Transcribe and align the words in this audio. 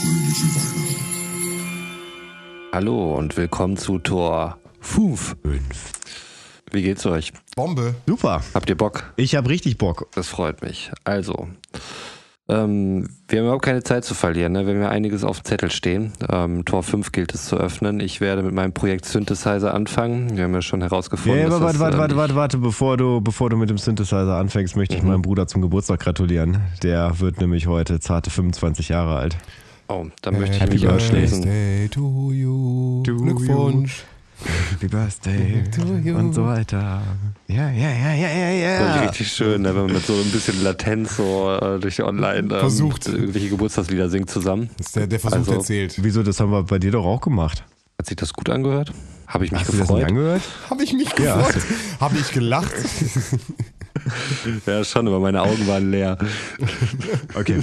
fröhliche 0.00 0.46
Weihnachten. 0.54 0.96
Hallo 2.72 3.14
und 3.16 3.36
willkommen 3.36 3.76
zu 3.76 3.98
Tor 3.98 4.56
5. 4.80 5.36
Wie 6.72 6.82
geht's 6.82 7.04
euch? 7.04 7.32
Bombe. 7.56 7.94
Super. 8.06 8.42
Habt 8.54 8.70
ihr 8.70 8.76
Bock? 8.76 9.12
Ich 9.16 9.34
habe 9.34 9.48
richtig 9.50 9.76
Bock. 9.76 10.08
Das 10.14 10.28
freut 10.28 10.62
mich. 10.62 10.90
Also, 11.04 11.48
ähm, 12.48 13.08
wir 13.28 13.40
haben 13.40 13.46
überhaupt 13.46 13.64
keine 13.64 13.82
Zeit 13.82 14.04
zu 14.04 14.14
verlieren. 14.14 14.52
Ne? 14.52 14.66
Wir 14.66 14.74
haben 14.74 14.80
ja 14.80 14.88
einiges 14.88 15.22
auf 15.24 15.40
dem 15.40 15.44
Zettel 15.44 15.70
stehen. 15.70 16.12
Ähm, 16.30 16.64
Tor 16.64 16.82
5 16.82 17.12
gilt 17.12 17.34
es 17.34 17.46
zu 17.46 17.56
öffnen. 17.56 18.00
Ich 18.00 18.22
werde 18.22 18.42
mit 18.42 18.54
meinem 18.54 18.72
Projekt 18.72 19.04
Synthesizer 19.04 19.74
anfangen. 19.74 20.36
Wir 20.36 20.44
haben 20.44 20.54
ja 20.54 20.62
schon 20.62 20.80
herausgefunden, 20.80 21.40
Ja, 21.40 21.46
dass 21.46 21.56
aber 21.56 21.66
warte, 21.66 21.78
das, 21.78 21.82
warte, 21.82 21.96
äh, 21.96 22.00
warte, 22.00 22.16
warte, 22.16 22.34
warte, 22.36 22.58
bevor 22.58 22.96
du, 22.96 23.20
bevor 23.20 23.50
du 23.50 23.56
mit 23.58 23.68
dem 23.68 23.78
Synthesizer 23.78 24.36
anfängst, 24.36 24.76
möchte 24.76 24.96
ich 24.96 25.02
meinem 25.02 25.22
Bruder 25.22 25.46
zum 25.46 25.60
Geburtstag 25.60 26.00
gratulieren. 26.00 26.58
Der 26.82 27.20
wird 27.20 27.40
nämlich 27.40 27.66
heute 27.66 28.00
zarte 28.00 28.30
25 28.30 28.88
Jahre 28.88 29.16
alt. 29.16 29.36
Oh, 29.90 30.06
dann 30.22 30.38
möchte 30.38 30.54
ich 30.56 30.62
Happy 30.62 30.74
mich 30.74 30.88
anschließen. 30.88 31.42
Birthday 31.42 31.88
to 31.88 32.32
you. 32.32 33.02
To 33.04 33.16
Glückwunsch. 33.16 34.04
Happy 34.70 34.88
Birthday 34.88 35.64
und 36.14 36.32
so 36.32 36.46
weiter. 36.46 37.02
Ja, 37.48 37.68
ja, 37.70 37.90
ja, 37.90 38.14
ja, 38.14 38.50
ja, 38.50 38.78
Das 38.78 38.88
ist 38.88 38.96
ja. 38.96 39.02
richtig 39.08 39.32
schön, 39.32 39.62
ne, 39.62 39.74
wenn 39.74 39.82
man 39.86 39.92
mit 39.92 40.06
so 40.06 40.14
ein 40.14 40.30
bisschen 40.30 40.62
Latenz 40.62 41.16
so 41.16 41.50
äh, 41.60 41.78
durch 41.80 41.96
die 41.96 42.02
Online 42.04 42.38
ähm, 42.38 42.48
Versucht. 42.50 43.06
irgendwelche 43.08 43.48
Geburtstagslieder 43.50 44.08
singt 44.08 44.30
zusammen. 44.30 44.70
Das 44.78 44.86
ist 44.86 44.96
der, 44.96 45.06
der 45.08 45.20
Versuch, 45.20 45.38
Also- 45.38 45.52
der 45.52 45.60
zählt. 45.60 45.94
Wieso, 46.02 46.22
das 46.22 46.40
haben 46.40 46.52
wir 46.52 46.62
bei 46.62 46.78
dir 46.78 46.92
doch 46.92 47.04
auch 47.04 47.20
gemacht. 47.20 47.64
Hat 47.98 48.06
sich 48.06 48.16
das 48.16 48.32
gut 48.32 48.48
angehört? 48.48 48.92
Habe 49.26 49.44
ich 49.44 49.52
mich 49.52 49.60
Hast 49.60 49.72
du 49.72 49.76
das 49.76 49.80
nicht 49.80 49.88
gefreut? 49.88 50.08
angehört? 50.08 50.42
Habe 50.70 50.84
ich 50.84 50.92
mich 50.94 51.08
Ja. 51.18 51.36
gefreut? 51.36 51.62
Habe 52.00 52.16
ich 52.18 52.30
gelacht? 52.32 52.72
Ja, 54.66 54.82
schon, 54.84 55.06
aber 55.08 55.20
meine 55.20 55.42
Augen 55.42 55.66
waren 55.66 55.90
leer 55.90 56.16
Okay. 57.34 57.60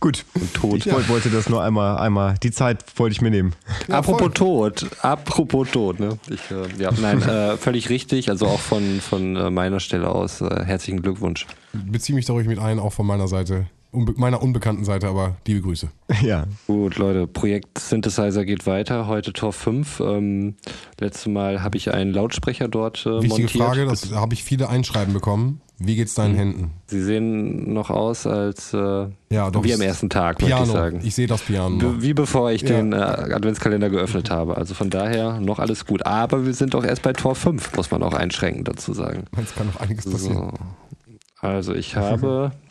Gut. 0.00 0.24
und 0.34 0.54
tot. 0.54 0.76
Ich 0.86 0.92
wollte- 0.92 1.08
wollte 1.08 1.30
das 1.30 1.48
nur 1.48 1.62
einmal, 1.62 1.98
einmal, 1.98 2.34
die 2.42 2.50
Zeit 2.50 2.84
wollte 2.96 3.12
ich 3.12 3.20
mir 3.20 3.30
nehmen. 3.30 3.52
Ja, 3.88 3.98
apropos 3.98 4.20
voll. 4.22 4.32
Tod, 4.32 4.86
apropos 5.02 5.70
Tod, 5.70 6.00
ne? 6.00 6.18
Ich, 6.28 6.40
äh, 6.50 6.82
ja, 6.82 6.90
nein, 7.00 7.20
äh, 7.22 7.56
völlig 7.56 7.88
richtig. 7.90 8.30
Also 8.30 8.46
auch 8.46 8.60
von, 8.60 9.00
von 9.00 9.36
äh, 9.36 9.50
meiner 9.50 9.80
Stelle 9.80 10.08
aus 10.08 10.40
äh, 10.40 10.64
herzlichen 10.64 11.02
Glückwunsch. 11.02 11.46
Beziehe 11.72 12.16
mich 12.16 12.24
da 12.26 12.32
ruhig 12.32 12.46
mit 12.46 12.58
ein, 12.58 12.78
auch 12.78 12.92
von 12.92 13.06
meiner 13.06 13.28
Seite. 13.28 13.66
Unbe 13.96 14.12
meiner 14.16 14.42
unbekannten 14.42 14.84
Seite, 14.84 15.08
aber 15.08 15.36
liebe 15.46 15.62
Grüße. 15.62 15.88
Ja. 16.22 16.44
Gut, 16.66 16.96
Leute, 16.98 17.26
Projekt 17.26 17.78
Synthesizer 17.78 18.44
geht 18.44 18.66
weiter. 18.66 19.06
Heute 19.06 19.32
Tor 19.32 19.52
5. 19.52 20.00
Ähm, 20.00 20.54
letztes 21.00 21.26
Mal 21.26 21.62
habe 21.62 21.76
ich 21.78 21.92
einen 21.92 22.12
Lautsprecher 22.12 22.68
dort 22.68 23.06
äh, 23.06 23.22
Wichtige 23.22 23.42
montiert. 23.44 23.50
Frage, 23.64 23.84
das 23.86 24.12
habe 24.12 24.34
ich 24.34 24.44
viele 24.44 24.68
Einschreiben 24.68 25.14
bekommen. 25.14 25.60
Wie 25.78 25.94
geht's 25.96 26.14
deinen 26.14 26.32
Mhm. 26.34 26.38
Händen? 26.38 26.70
Sie 26.86 27.02
sehen 27.02 27.72
noch 27.74 27.90
aus 27.90 28.26
als 28.26 28.72
äh, 28.72 29.08
Ja, 29.30 29.50
doch. 29.50 29.62
wie 29.64 29.74
am 29.74 29.80
ersten 29.80 30.08
Tag, 30.10 30.40
möchte 30.40 30.56
ich 30.56 30.62
Piano. 30.64 30.72
sagen. 30.72 31.00
Ich 31.02 31.14
sehe 31.14 31.26
das 31.26 31.42
Piano. 31.42 31.76
Be- 31.78 32.02
Wie 32.02 32.14
bevor 32.14 32.50
ich 32.50 32.62
Ja. 32.62 32.68
den 32.68 32.92
äh, 32.92 32.96
Adventskalender 32.96 33.90
geöffnet 33.90 34.30
habe. 34.30 34.56
Also 34.56 34.74
von 34.74 34.88
daher 34.90 35.40
noch 35.40 35.58
alles 35.58 35.84
gut. 35.86 36.04
Aber 36.06 36.46
wir 36.46 36.54
sind 36.54 36.72
doch 36.74 36.84
erst 36.84 37.02
bei 37.02 37.12
Tor 37.12 37.34
5, 37.34 37.74
muss 37.76 37.90
man 37.90 38.02
auch 38.02 38.14
einschränkend 38.14 38.68
dazu 38.68 38.92
sagen. 38.94 39.24
Es 39.42 39.54
kann 39.54 39.66
noch 39.66 39.80
einiges 39.80 40.10
passieren. 40.10 40.50
So. 40.50 41.46
Also 41.46 41.74
ich 41.74 41.96
habe 41.96 42.52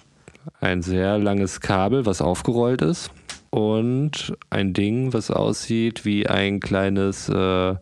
ein 0.60 0.82
sehr 0.82 1.18
langes 1.18 1.60
Kabel, 1.62 2.06
was 2.06 2.22
aufgerollt 2.22 2.82
ist. 2.82 3.12
Und 3.50 4.34
ein 4.50 4.74
Ding, 4.74 5.14
was 5.14 5.32
aussieht 5.32 6.04
wie 6.06 6.28
ein 6.28 6.60
kleines 6.60 7.30
äh, 7.30 7.76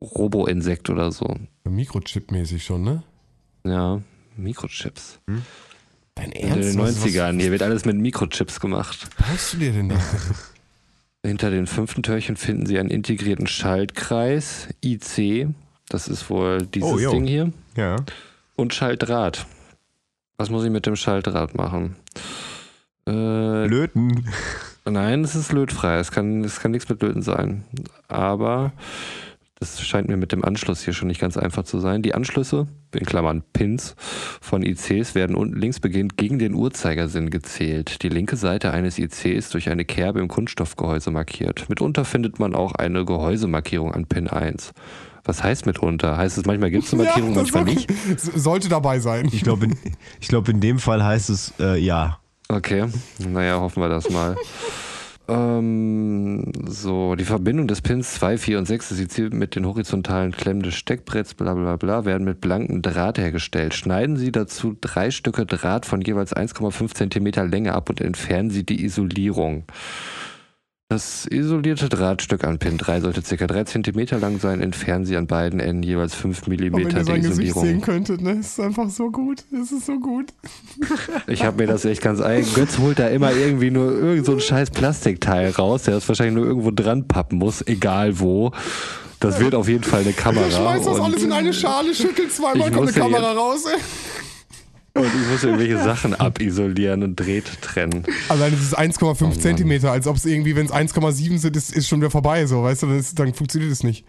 Robo-Insekt 0.00 0.90
oder 0.90 1.12
so. 1.12 1.36
Mikrochip-mäßig 1.64 2.60
schon, 2.64 2.82
ne? 2.82 3.02
Ja, 3.64 4.00
Mikrochips. 4.36 5.20
Dein 6.14 6.32
In 6.32 6.54
den 6.60 6.78
Was- 6.78 7.04
90ern. 7.04 7.40
Hier 7.40 7.50
wird 7.52 7.62
alles 7.62 7.84
mit 7.84 7.96
Mikrochips 7.96 8.60
gemacht. 8.60 9.06
Was 9.18 9.26
brauchst 9.26 9.52
du 9.54 9.56
dir 9.58 9.72
denn 9.72 9.88
da? 9.90 9.96
Hinter 11.26 11.50
den 11.50 11.66
fünften 11.66 12.02
Türchen 12.02 12.36
finden 12.36 12.66
Sie 12.66 12.78
einen 12.78 12.90
integrierten 12.90 13.46
Schaltkreis, 13.46 14.68
IC. 14.84 15.48
Das 15.88 16.08
ist 16.08 16.28
wohl 16.28 16.66
dieses 16.66 16.90
Oh. 16.90 17.10
Ding 17.12 17.26
hier. 17.26 17.52
Ja. 17.76 17.96
Und 18.56 18.74
Schaltdraht. 18.74 19.46
Was 20.36 20.50
muss 20.50 20.64
ich 20.64 20.70
mit 20.70 20.86
dem 20.86 20.96
Schaltdraht 20.96 21.54
machen? 21.54 21.96
Äh, 23.06 23.66
Löten. 23.66 24.26
nein, 24.84 25.22
es 25.22 25.34
ist 25.34 25.52
lötfrei. 25.52 25.98
Es 25.98 26.10
kann, 26.10 26.42
es 26.44 26.60
kann 26.60 26.72
nichts 26.72 26.88
mit 26.88 27.02
Löten 27.02 27.22
sein. 27.22 27.64
Aber 28.08 28.72
das 29.60 29.80
scheint 29.80 30.08
mir 30.08 30.16
mit 30.16 30.32
dem 30.32 30.44
Anschluss 30.44 30.82
hier 30.82 30.92
schon 30.92 31.08
nicht 31.08 31.20
ganz 31.20 31.36
einfach 31.36 31.62
zu 31.62 31.78
sein. 31.78 32.02
Die 32.02 32.14
Anschlüsse, 32.14 32.66
in 32.94 33.06
Klammern 33.06 33.42
Pins, 33.52 33.94
von 34.40 34.62
ICs 34.62 35.14
werden 35.14 35.36
unten 35.36 35.58
links 35.58 35.80
beginnend 35.80 36.16
gegen 36.16 36.38
den 36.38 36.54
Uhrzeigersinn 36.54 37.30
gezählt. 37.30 38.02
Die 38.02 38.08
linke 38.08 38.36
Seite 38.36 38.72
eines 38.72 38.98
ICs 38.98 39.24
ist 39.24 39.54
durch 39.54 39.70
eine 39.70 39.84
Kerbe 39.84 40.20
im 40.20 40.28
Kunststoffgehäuse 40.28 41.10
markiert. 41.10 41.68
Mitunter 41.68 42.04
findet 42.04 42.38
man 42.40 42.54
auch 42.54 42.74
eine 42.74 43.04
Gehäusemarkierung 43.04 43.92
an 43.92 44.06
Pin 44.06 44.28
1. 44.28 44.72
Was 45.24 45.42
heißt 45.42 45.66
mitunter? 45.66 46.16
Heißt 46.16 46.36
es, 46.38 46.44
manchmal 46.44 46.70
gibt 46.70 46.84
es 46.84 46.92
eine 46.92 47.02
Markierung, 47.04 47.34
das 47.34 47.52
manchmal 47.52 47.64
nicht? 47.64 47.90
Sollte 48.18 48.68
dabei 48.68 48.98
sein. 49.00 49.28
Ich 49.32 49.42
glaube, 49.42 49.66
in, 49.66 49.76
ich 50.20 50.28
glaub, 50.28 50.48
in 50.48 50.60
dem 50.60 50.78
Fall 50.78 51.02
heißt 51.02 51.30
es 51.30 51.52
äh, 51.58 51.78
ja. 51.78 52.18
Okay, 52.48 52.86
naja, 53.18 53.58
hoffen 53.58 53.82
wir 53.82 53.88
das 53.88 54.10
mal. 54.10 54.36
ähm, 55.28 56.52
so, 56.66 57.14
die 57.14 57.24
Verbindung 57.24 57.66
des 57.66 57.80
Pins 57.80 58.12
2, 58.14 58.36
4 58.36 58.58
und 58.58 58.66
6 58.66 58.90
des 58.90 59.00
IC 59.00 59.32
mit 59.32 59.56
den 59.56 59.64
horizontalen 59.64 60.32
Klemmen 60.32 60.62
des 60.62 60.74
Steckbretts, 60.74 61.32
bla 61.32 61.54
bla 61.54 61.76
bla, 61.76 62.04
werden 62.04 62.24
mit 62.24 62.42
blankem 62.42 62.82
Draht 62.82 63.16
hergestellt. 63.16 63.72
Schneiden 63.72 64.18
Sie 64.18 64.30
dazu 64.30 64.76
drei 64.78 65.10
Stücke 65.10 65.46
Draht 65.46 65.86
von 65.86 66.02
jeweils 66.02 66.36
1,5 66.36 66.94
Zentimeter 66.94 67.46
Länge 67.46 67.72
ab 67.72 67.88
und 67.88 68.02
entfernen 68.02 68.50
Sie 68.50 68.64
die 68.64 68.84
Isolierung. 68.84 69.64
Das 70.90 71.26
isolierte 71.26 71.88
Drahtstück 71.88 72.44
an 72.44 72.58
Pin 72.58 72.76
3 72.76 73.00
sollte 73.00 73.22
ca. 73.22 73.46
3 73.46 73.64
cm 73.64 74.20
lang 74.20 74.38
sein. 74.38 74.60
Entfernen 74.60 75.06
Sie 75.06 75.16
an 75.16 75.26
beiden 75.26 75.58
Enden 75.58 75.82
jeweils 75.82 76.14
5 76.14 76.46
mm 76.46 76.52
Und 76.52 76.72
wenn 76.72 76.80
ihr 76.80 76.88
der 76.88 77.04
sein 77.04 77.22
Gesicht 77.22 77.54
sehen 77.54 77.80
könntet, 77.80 78.20
ne? 78.20 78.32
Es 78.32 78.48
ist 78.48 78.60
einfach 78.60 78.90
so 78.90 79.10
gut. 79.10 79.44
Es 79.50 79.72
ist 79.72 79.86
so 79.86 79.98
gut. 79.98 80.26
Ich 81.26 81.42
habe 81.42 81.56
mir 81.56 81.66
das 81.66 81.84
echt 81.86 82.02
ganz 82.02 82.20
eigen. 82.20 82.46
Götz 82.54 82.78
holt 82.78 82.98
da 82.98 83.08
immer 83.08 83.32
irgendwie 83.32 83.70
nur 83.70 83.92
irgend 83.92 84.26
so 84.26 84.32
ein 84.32 84.40
scheiß 84.40 84.70
Plastikteil 84.70 85.50
raus, 85.50 85.84
der 85.84 85.94
das 85.94 86.06
wahrscheinlich 86.06 86.34
nur 86.34 86.46
irgendwo 86.46 86.70
dran 86.70 87.08
pappen 87.08 87.38
muss, 87.38 87.66
egal 87.66 88.20
wo. 88.20 88.52
Das 89.20 89.40
wird 89.40 89.54
auf 89.54 89.68
jeden 89.68 89.84
Fall 89.84 90.02
eine 90.02 90.12
Kamera. 90.12 90.50
Schmeißt 90.50 90.86
das 90.86 90.98
und, 90.98 91.00
alles 91.00 91.22
in 91.22 91.32
eine 91.32 91.54
Schale, 91.54 91.94
schüttelt 91.94 92.30
zweimal, 92.30 92.68
Ich 92.68 92.74
kommt 92.74 92.88
eine 92.88 92.92
Kamera 92.92 93.32
raus. 93.32 93.64
Und 94.96 95.06
ich 95.06 95.28
muss 95.28 95.42
irgendwelche 95.42 95.82
Sachen 95.82 96.14
abisolieren 96.14 97.02
und 97.02 97.16
Dräht 97.16 97.60
trennen. 97.60 98.04
Allein 98.28 98.52
das 98.52 98.60
ist 98.60 98.78
Oh 98.78 98.80
1,5 98.80 99.40
Zentimeter, 99.40 99.90
als 99.90 100.06
ob 100.06 100.14
es 100.14 100.24
irgendwie, 100.24 100.54
wenn 100.54 100.66
es 100.66 100.72
1,7 100.72 101.38
sind, 101.38 101.56
ist, 101.56 101.72
ist 101.72 101.88
schon 101.88 102.00
wieder 102.00 102.12
vorbei, 102.12 102.46
so, 102.46 102.62
weißt 102.62 102.84
du, 102.84 102.86
dann, 102.86 102.98
ist, 103.00 103.18
dann 103.18 103.34
funktioniert 103.34 103.72
es 103.72 103.82
nicht. 103.82 104.04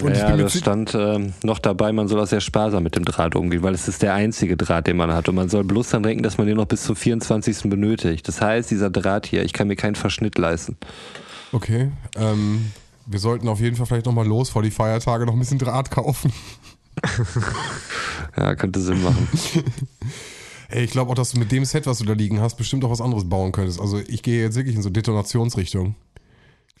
Und 0.00 0.12
ich 0.12 0.18
ja, 0.18 0.36
das 0.36 0.56
stand 0.56 0.94
ähm, 0.94 1.32
noch 1.42 1.58
dabei, 1.58 1.90
man 1.92 2.06
soll 2.06 2.20
auch 2.20 2.28
sehr 2.28 2.40
sparsam 2.40 2.84
mit 2.84 2.94
dem 2.94 3.04
Draht 3.04 3.34
umgehen, 3.34 3.64
weil 3.64 3.74
es 3.74 3.88
ist 3.88 4.02
der 4.02 4.14
einzige 4.14 4.56
Draht, 4.56 4.86
den 4.86 4.96
man 4.96 5.12
hat. 5.12 5.28
Und 5.28 5.34
man 5.34 5.48
soll 5.48 5.64
bloß 5.64 5.90
dann 5.90 6.04
denken, 6.04 6.22
dass 6.22 6.38
man 6.38 6.46
den 6.46 6.58
noch 6.58 6.66
bis 6.66 6.84
zum 6.84 6.94
24. 6.94 7.68
benötigt. 7.68 8.28
Das 8.28 8.40
heißt, 8.40 8.70
dieser 8.70 8.90
Draht 8.90 9.26
hier, 9.26 9.44
ich 9.44 9.52
kann 9.52 9.66
mir 9.66 9.76
keinen 9.76 9.96
Verschnitt 9.96 10.38
leisten. 10.38 10.76
Okay, 11.50 11.90
ähm, 12.16 12.70
wir 13.06 13.18
sollten 13.18 13.48
auf 13.48 13.58
jeden 13.58 13.74
Fall 13.74 13.86
vielleicht 13.86 14.06
nochmal 14.06 14.26
los 14.26 14.50
vor 14.50 14.62
die 14.62 14.70
Feiertage 14.70 15.26
noch 15.26 15.32
ein 15.32 15.40
bisschen 15.40 15.58
Draht 15.58 15.90
kaufen. 15.90 16.32
Ja, 18.36 18.54
könnte 18.56 18.80
Sinn 18.80 19.02
machen. 19.02 19.28
Ey, 20.68 20.84
ich 20.84 20.90
glaube 20.90 21.10
auch, 21.12 21.14
dass 21.14 21.30
du 21.32 21.38
mit 21.38 21.52
dem 21.52 21.64
Set, 21.64 21.86
was 21.86 21.98
du 21.98 22.04
da 22.04 22.14
liegen 22.14 22.40
hast, 22.40 22.56
bestimmt 22.56 22.84
auch 22.84 22.90
was 22.90 23.00
anderes 23.00 23.28
bauen 23.28 23.52
könntest. 23.52 23.80
Also 23.80 24.00
ich 24.08 24.22
gehe 24.22 24.42
jetzt 24.42 24.56
wirklich 24.56 24.74
in 24.74 24.82
so 24.82 24.90
Detonationsrichtung. 24.90 25.94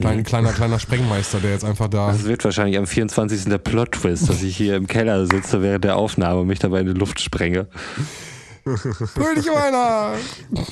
Klein, 0.00 0.18
Mhm. 0.18 0.22
Kleiner, 0.24 0.52
kleiner 0.52 0.78
Sprengmeister, 0.80 1.38
der 1.38 1.52
jetzt 1.52 1.64
einfach 1.64 1.86
da. 1.88 2.08
Das 2.08 2.24
wird 2.24 2.44
wahrscheinlich 2.44 2.76
am 2.76 2.86
24. 2.88 3.44
der 3.44 3.58
Plot-Twist, 3.58 4.28
dass 4.28 4.42
ich 4.42 4.56
hier 4.56 4.74
im 4.74 4.88
Keller 4.88 5.26
sitze 5.26 5.62
während 5.62 5.84
der 5.84 5.96
Aufnahme 5.96 6.40
und 6.40 6.48
mich 6.48 6.58
dabei 6.58 6.80
in 6.80 6.86
die 6.86 6.92
Luft 6.98 7.20
sprenge. 7.20 7.68
Fröhliche 8.64 9.50
Weihnachten! 9.50 10.66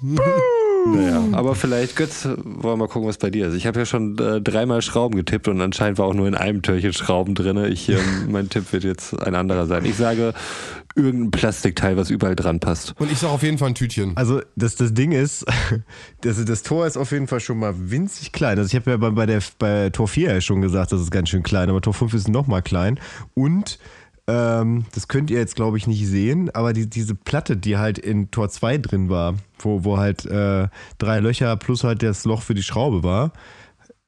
Naja, 0.94 1.24
aber 1.32 1.54
vielleicht, 1.54 1.96
Götz, 1.96 2.24
wollen 2.24 2.62
wir 2.62 2.76
mal 2.76 2.88
gucken, 2.88 3.08
was 3.08 3.18
bei 3.18 3.30
dir 3.30 3.48
ist. 3.48 3.54
Ich 3.54 3.66
habe 3.66 3.78
ja 3.78 3.86
schon 3.86 4.18
äh, 4.18 4.40
dreimal 4.40 4.82
Schrauben 4.82 5.16
getippt 5.16 5.48
und 5.48 5.60
anscheinend 5.60 5.98
war 5.98 6.06
auch 6.06 6.14
nur 6.14 6.26
in 6.26 6.34
einem 6.34 6.62
Türchen 6.62 6.92
Schrauben 6.92 7.34
drin. 7.34 7.56
Ich, 7.70 7.88
ähm, 7.88 7.98
mein 8.30 8.48
Tipp 8.48 8.72
wird 8.72 8.84
jetzt 8.84 9.20
ein 9.22 9.34
anderer 9.34 9.66
sein. 9.66 9.84
Ich 9.84 9.96
sage 9.96 10.34
irgendein 10.94 11.30
Plastikteil, 11.30 11.96
was 11.96 12.10
überall 12.10 12.36
dran 12.36 12.60
passt. 12.60 12.94
Und 12.98 13.10
ich 13.10 13.18
sag 13.18 13.30
auf 13.30 13.42
jeden 13.42 13.58
Fall 13.58 13.68
ein 13.68 13.74
Tütchen. 13.74 14.16
Also 14.16 14.40
das, 14.56 14.76
das 14.76 14.94
Ding 14.94 15.12
ist, 15.12 15.46
das, 16.22 16.44
das 16.44 16.62
Tor 16.62 16.86
ist 16.86 16.96
auf 16.96 17.12
jeden 17.12 17.28
Fall 17.28 17.40
schon 17.40 17.58
mal 17.58 17.74
winzig 17.76 18.32
klein. 18.32 18.58
Also 18.58 18.68
ich 18.68 18.74
habe 18.74 18.90
ja 18.90 18.96
bei, 18.96 19.10
bei, 19.10 19.26
der, 19.26 19.40
bei 19.58 19.90
Tor 19.90 20.08
4 20.08 20.34
ja 20.34 20.40
schon 20.40 20.60
gesagt, 20.60 20.92
das 20.92 21.00
ist 21.00 21.10
ganz 21.10 21.28
schön 21.28 21.42
klein, 21.42 21.70
aber 21.70 21.80
Tor 21.80 21.94
5 21.94 22.14
ist 22.14 22.28
noch 22.28 22.46
mal 22.46 22.62
klein. 22.62 22.98
Und 23.34 23.78
ähm, 24.28 24.84
das 24.94 25.08
könnt 25.08 25.30
ihr 25.30 25.38
jetzt, 25.38 25.56
glaube 25.56 25.78
ich, 25.78 25.86
nicht 25.86 26.06
sehen, 26.06 26.50
aber 26.54 26.72
die, 26.72 26.88
diese 26.88 27.14
Platte, 27.14 27.56
die 27.56 27.76
halt 27.78 27.98
in 27.98 28.30
Tor 28.30 28.48
2 28.50 28.78
drin 28.78 29.08
war, 29.08 29.34
wo, 29.58 29.82
wo 29.84 29.98
halt 29.98 30.26
äh, 30.26 30.68
drei 30.98 31.18
Löcher 31.20 31.56
plus 31.56 31.82
halt 31.82 32.02
das 32.02 32.24
Loch 32.24 32.42
für 32.42 32.54
die 32.54 32.62
Schraube 32.62 33.02
war, 33.02 33.32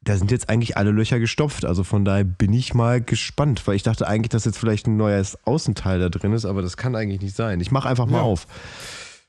da 0.02 0.16
sind 0.16 0.30
jetzt 0.30 0.48
eigentlich 0.48 0.76
alle 0.76 0.92
Löcher 0.92 1.18
gestopft. 1.18 1.64
Also 1.64 1.84
von 1.84 2.04
daher 2.04 2.24
bin 2.24 2.52
ich 2.52 2.72
mal 2.74 3.00
gespannt, 3.02 3.66
weil 3.66 3.76
ich 3.76 3.82
dachte 3.82 4.06
eigentlich, 4.06 4.28
dass 4.30 4.44
jetzt 4.44 4.58
vielleicht 4.58 4.86
ein 4.86 4.96
neues 4.96 5.36
Außenteil 5.46 5.98
da 5.98 6.08
drin 6.08 6.32
ist, 6.32 6.44
aber 6.44 6.62
das 6.62 6.76
kann 6.76 6.94
eigentlich 6.96 7.20
nicht 7.20 7.36
sein. 7.36 7.60
Ich 7.60 7.70
mache 7.70 7.88
einfach 7.88 8.06
mal 8.06 8.18
Ja. 8.18 8.22
auf. 8.24 8.46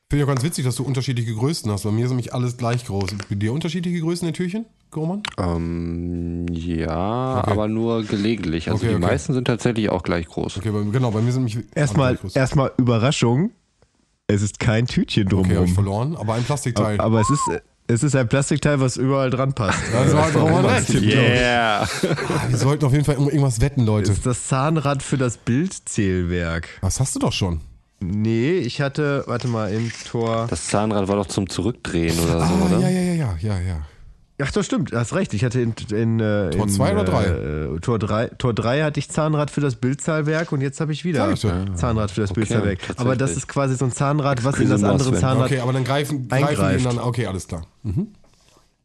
Finde 0.10 0.24
ich 0.24 0.30
auch 0.30 0.34
ganz 0.34 0.44
witzig, 0.44 0.66
dass 0.66 0.76
du 0.76 0.84
unterschiedliche 0.84 1.34
Größen 1.34 1.72
hast. 1.72 1.84
Bei 1.84 1.92
mir 1.92 2.04
ist 2.06 2.12
nämlich 2.12 2.34
alles 2.34 2.58
gleich 2.58 2.86
groß. 2.86 3.12
Bei 3.30 3.36
dir 3.36 3.54
unterschiedliche 3.54 4.00
Größen 4.02 4.28
in 4.28 4.34
Türchen, 4.34 4.66
Roman? 4.96 5.24
Ähm, 5.38 6.46
ja, 6.52 7.40
Okay. 7.40 7.52
aber 7.52 7.68
nur 7.68 8.04
gelegentlich. 8.04 8.70
Also 8.70 8.78
Okay, 8.84 8.90
die 8.90 8.96
okay. 8.96 9.06
meisten 9.06 9.34
sind 9.34 9.46
tatsächlich 9.46 9.90
auch 9.90 10.04
gleich 10.04 10.28
groß. 10.28 10.58
Okay, 10.58 10.72
bei, 10.72 10.82
genau, 10.92 11.12
bei 11.12 11.22
mir 11.22 11.32
sind 11.32 11.46
nämlich 11.46 11.66
Erstmal, 11.76 12.18
erstmal 12.34 12.72
Überraschung. 12.78 13.52
Es 14.28 14.42
ist 14.42 14.60
kein 14.60 14.88
Tütchen 14.88 15.28
Okay, 15.28 15.36
habe 15.36 15.44
ich 15.44 15.48
drumherum. 15.54 15.74
verloren, 15.74 16.16
aber 16.16 16.34
ein 16.36 16.44
Plastikteil. 16.44 17.00
aber 17.02 17.20
es 17.22 17.30
ist, 17.30 17.42
es 17.88 18.04
ist 18.04 18.16
ein 18.16 18.30
Plastikteil, 18.30 18.80
was 18.80 18.96
überall 18.98 19.30
dran 19.30 19.54
passt. 19.54 19.80
Also 19.94 20.18
hat 20.22 20.36
Roman 20.36 20.66
recht. 20.66 20.90
Yeah! 20.94 21.82
Ah, 21.84 21.88
Wir 22.50 22.58
sollten 22.58 22.86
auf 22.86 22.94
jeden 22.94 23.04
Fall 23.04 23.16
irgendwas 23.16 23.60
wetten, 23.60 23.82
Das 23.82 23.88
Leute. 23.88 24.12
ist 24.14 24.26
das 24.26 24.48
Zahnrad 24.48 25.04
für 25.04 25.18
das 25.18 25.38
Bildzählwerk. 25.38 26.68
Das 26.82 27.00
hast 27.00 27.16
du 27.16 27.20
doch 27.20 27.34
schon. 27.34 27.60
Nee, 28.00 28.54
ich 28.58 28.82
hatte, 28.82 29.24
warte 29.28 29.48
mal, 29.48 29.72
im 29.74 29.92
Tor. 30.10 30.48
Das 30.50 30.68
Zahnrad 30.68 31.08
war 31.08 31.18
doch 31.18 31.28
zum 31.28 31.50
Zurückdrehen 31.50 32.18
oder 32.20 32.40
so, 32.40 32.54
Ah, 32.56 32.66
oder? 32.68 32.80
ja, 32.80 32.90
ja, 32.90 33.02
ja, 33.02 33.14
ja, 33.14 33.36
ja, 33.42 33.60
ja. 33.60 33.82
Ach, 34.44 34.52
das 34.52 34.66
stimmt, 34.66 34.92
hast 34.94 35.14
recht. 35.14 35.34
Ich 35.34 35.44
hatte 35.44 35.62
in, 35.62 35.74
in 35.92 36.20
äh, 36.20 36.50
Tor 36.52 36.64
in, 36.64 36.70
zwei 36.70 36.94
oder 36.94 37.04
drei? 37.04 37.26
Äh, 37.26 37.80
Tor 37.80 38.00
3 38.00 38.28
Tor 38.38 38.54
drei 38.54 38.84
hatte 38.84 39.00
ich 39.00 39.10
Zahnrad 39.10 39.52
für 39.52 39.62
das 39.62 39.76
Bildzahlwerk 39.76 40.52
und 40.52 40.62
jetzt 40.62 40.80
habe 40.82 40.92
ich 40.94 41.04
wieder 41.06 41.32
ich. 41.32 41.42
Zahnrad 41.76 42.12
für 42.12 42.22
das 42.22 42.32
Okay, 42.32 42.42
Bildzahlwerk. 42.42 42.80
Aber 42.98 43.16
das 43.16 43.36
ist 43.38 43.48
quasi 43.48 43.76
so 43.76 43.86
ein 43.86 43.92
Zahnrad, 43.92 44.44
was 44.44 44.60
in 44.60 44.70
das 44.70 44.84
andere. 44.84 45.14
Zahnrad. 45.14 45.48
Okay, 45.48 45.60
aber 45.60 45.74
dann 45.74 45.84
greifen, 45.84 46.28
greifen 46.28 46.46
die 46.46 46.50
Eingreift. 46.50 46.80
ineinander. 46.82 47.06
Okay, 47.06 47.26
alles 47.26 47.48
klar. 47.48 47.66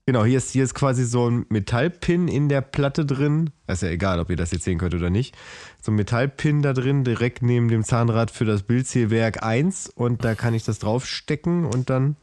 Genau, 0.09 0.25
hier 0.25 0.39
ist, 0.39 0.51
hier 0.51 0.63
ist 0.63 0.75
quasi 0.75 1.05
so 1.05 1.29
ein 1.29 1.47
Metallpin 1.49 2.29
in 2.29 2.49
der 2.49 2.61
Platte 2.61 3.05
drin. 3.05 3.51
Ist 3.67 3.83
ja 3.83 3.89
egal, 3.89 4.21
ob 4.21 4.31
ihr 4.31 4.37
das 4.37 4.53
jetzt 4.53 4.63
sehen 4.63 4.79
könnt 4.79 4.95
oder 4.95 5.11
nicht. 5.11 5.37
So 5.83 5.91
ein 5.91 5.97
Metallpin 5.97 6.63
da 6.63 6.73
drin, 6.73 7.03
direkt 7.03 7.43
neben 7.43 7.67
dem 7.69 7.83
Zahnrad 7.83 8.31
für 8.31 8.45
das 8.45 8.63
Bildzählwerk 8.63 9.43
1 9.43 9.89
und 9.89 10.25
da 10.25 10.37
kann 10.37 10.55
ich 10.55 10.65
das 10.65 10.79
draufstecken 10.79 11.65
und 11.65 11.91
dann 11.91 12.15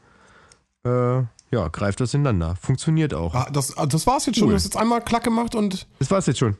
äh, 0.84 1.24
ja, 1.54 1.68
greift 1.68 2.00
das 2.00 2.12
ineinander. 2.14 2.56
Funktioniert 2.60 3.14
auch. 3.14 3.34
Ah, 3.34 3.48
das, 3.52 3.76
ah, 3.76 3.86
das 3.86 4.06
war's 4.06 4.26
jetzt 4.26 4.36
schon. 4.38 4.46
Cool. 4.48 4.52
Du 4.52 4.56
hast 4.56 4.64
jetzt 4.64 4.76
einmal 4.76 5.00
Klack 5.00 5.24
gemacht 5.24 5.54
und. 5.54 5.86
Das 5.98 6.10
war's 6.10 6.26
jetzt 6.26 6.38
schon. 6.38 6.56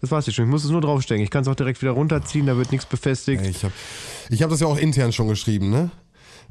Das 0.00 0.10
war's 0.10 0.26
jetzt 0.26 0.34
schon. 0.36 0.44
Ich 0.44 0.50
muss 0.50 0.64
es 0.64 0.70
nur 0.70 0.80
draufstecken. 0.82 1.24
Ich 1.24 1.30
kann 1.30 1.42
es 1.42 1.48
auch 1.48 1.54
direkt 1.54 1.80
wieder 1.80 1.92
runterziehen, 1.92 2.46
da 2.46 2.56
wird 2.56 2.70
nichts 2.72 2.86
befestigt. 2.86 3.44
Ich 3.46 3.64
habe 3.64 3.72
ich 4.28 4.42
hab 4.42 4.50
das 4.50 4.60
ja 4.60 4.66
auch 4.66 4.76
intern 4.76 5.12
schon 5.12 5.28
geschrieben, 5.28 5.70
ne? 5.70 5.90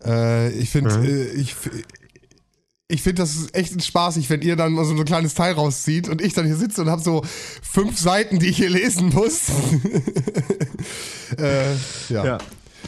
Äh, 0.03 0.51
ich 0.53 0.69
finde, 0.71 0.97
Mhm. 0.97 1.05
äh, 1.05 1.23
ich, 1.33 1.55
ich 2.87 3.01
finde, 3.03 3.21
das 3.21 3.35
ist 3.35 3.55
echt 3.55 3.83
spaßig, 3.83 4.29
wenn 4.29 4.41
ihr 4.41 4.55
dann 4.55 4.73
mal 4.73 4.85
so 4.85 4.93
ein 4.93 5.05
kleines 5.05 5.35
Teil 5.35 5.53
rauszieht 5.53 6.09
und 6.09 6.21
ich 6.21 6.33
dann 6.33 6.45
hier 6.45 6.55
sitze 6.57 6.81
und 6.81 6.89
habe 6.89 7.01
so 7.01 7.23
fünf 7.61 7.99
Seiten, 7.99 8.39
die 8.39 8.47
ich 8.47 8.57
hier 8.57 8.69
lesen 8.69 9.09
muss. 9.09 9.49
äh, 11.37 11.73
ja. 12.09 12.25
Ja. 12.25 12.37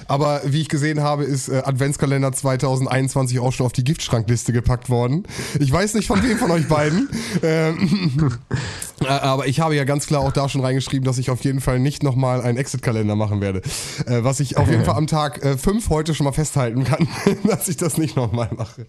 Aber 0.08 0.42
wie 0.46 0.62
ich 0.62 0.70
gesehen 0.70 1.02
habe, 1.02 1.24
ist 1.24 1.50
äh, 1.50 1.62
Adventskalender 1.66 2.32
2021 2.32 3.40
auch 3.40 3.52
schon 3.52 3.66
auf 3.66 3.74
die 3.74 3.84
Giftschrankliste 3.84 4.54
gepackt 4.54 4.90
worden. 4.90 5.24
Ich 5.60 5.72
weiß 5.72 5.94
nicht 5.94 6.08
von 6.08 6.22
wem 6.24 6.38
von 6.38 6.52
euch 6.52 6.68
beiden. 6.68 7.10
Ähm, 7.44 8.38
äh, 9.02 9.08
aber 9.08 9.48
ich 9.48 9.60
habe 9.60 9.76
ja 9.76 9.84
ganz 9.84 10.08
klar 10.08 10.22
auch 10.22 10.32
da 10.32 10.48
schon 10.48 10.62
reingeschrieben, 10.62 11.06
dass 11.06 11.18
ich 11.18 11.30
auf 11.30 11.44
jeden 11.44 11.60
Fall 11.60 11.80
nicht 11.80 12.02
nochmal 12.02 12.42
einen 12.42 12.58
Exit-Kalender 12.58 13.16
machen 13.16 13.42
werde. 13.42 13.62
Äh, 14.06 14.24
was 14.24 14.40
ich 14.40 14.58
auf 14.58 14.70
jeden 14.70 14.86
Fall 14.86 14.96
am 14.96 15.08
Tag 15.08 15.42
5 15.44 15.90
heute 15.90 16.16
schon 16.16 16.26
mal 16.26 16.32
festhalten 16.32 16.84
kann, 16.84 17.08
dass 17.44 17.68
ich 17.68 17.78
das 17.78 17.98
nicht 17.98 18.16
nochmal 18.16 18.50
mache. 18.56 18.86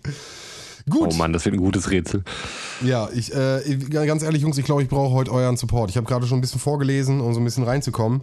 Gut. 0.89 1.11
Oh 1.13 1.17
Mann, 1.17 1.33
das 1.33 1.45
wird 1.45 1.57
ein 1.57 1.61
gutes 1.61 1.91
Rätsel. 1.91 2.23
Ja, 2.85 3.09
ich, 3.13 3.35
äh, 3.35 3.77
ganz 3.91 4.23
ehrlich, 4.23 4.43
Jungs, 4.43 4.57
ich 4.57 4.65
glaube, 4.65 4.85
ich 4.85 4.89
brauche 4.89 5.13
heute 5.13 5.33
euren 5.33 5.57
Support. 5.57 5.91
Ich 5.91 5.97
habe 5.97 6.07
gerade 6.07 6.27
schon 6.29 6.39
ein 6.39 6.43
bisschen 6.43 6.61
vorgelesen, 6.61 7.21
um 7.21 7.35
so 7.35 7.41
ein 7.41 7.45
bisschen 7.45 7.65
reinzukommen. 7.65 8.21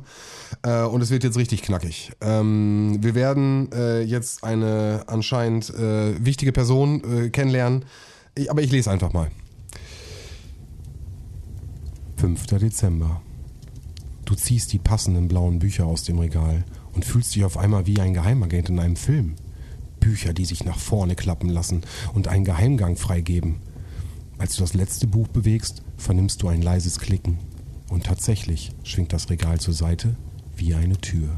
Äh, 0.63 0.83
und 0.83 1.01
es 1.01 1.09
wird 1.09 1.25
jetzt 1.25 1.37
richtig 1.37 1.61
knackig. 1.61 2.13
Ähm, 2.21 2.99
wir 3.01 3.15
werden 3.15 3.69
äh, 3.73 4.01
jetzt 4.01 4.45
eine 4.45 5.03
anscheinend 5.07 5.71
äh, 5.71 6.23
wichtige 6.23 6.53
Person 6.53 7.03
äh, 7.03 7.29
kennenlernen. 7.29 7.83
Ich, 8.35 8.49
aber 8.49 8.61
ich 8.61 8.71
lese 8.71 8.89
einfach 8.91 9.11
mal. 9.11 9.29
5. 12.17 12.47
Dezember. 12.47 13.21
Du 14.23 14.35
ziehst 14.35 14.71
die 14.71 14.79
passenden 14.79 15.27
blauen 15.27 15.59
Bücher 15.59 15.85
aus 15.85 16.03
dem 16.03 16.17
Regal 16.17 16.63
und 16.93 17.03
fühlst 17.03 17.35
dich 17.35 17.43
auf 17.43 17.57
einmal 17.57 17.87
wie 17.87 17.99
ein 17.99 18.13
Geheimagent 18.13 18.69
in 18.69 18.79
einem 18.79 18.95
Film. 18.95 19.35
Bücher, 20.03 20.33
die 20.33 20.45
sich 20.45 20.65
nach 20.65 20.77
vorne 20.77 21.15
klappen 21.15 21.47
lassen 21.47 21.81
und 22.13 22.27
einen 22.27 22.43
Geheimgang 22.43 22.97
freigeben. 22.97 23.61
Als 24.37 24.55
du 24.55 24.61
das 24.61 24.73
letzte 24.73 25.07
Buch 25.07 25.29
bewegst, 25.29 25.81
vernimmst 25.95 26.41
du 26.41 26.49
ein 26.49 26.61
leises 26.61 26.99
Klicken. 26.99 27.37
Und 27.89 28.05
tatsächlich 28.05 28.71
schwingt 28.83 29.13
das 29.13 29.29
Regal 29.29 29.61
zur 29.61 29.73
Seite 29.73 30.15
wie 30.57 30.73
eine 30.73 30.97
Tür. 30.97 31.29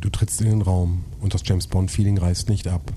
Du 0.00 0.08
trittst 0.10 0.40
in 0.40 0.48
den 0.48 0.62
Raum 0.62 1.04
und 1.20 1.34
das 1.34 1.42
James 1.44 1.68
Bond-Feeling 1.68 2.18
reißt 2.18 2.48
nicht 2.48 2.66
ab. 2.66 2.92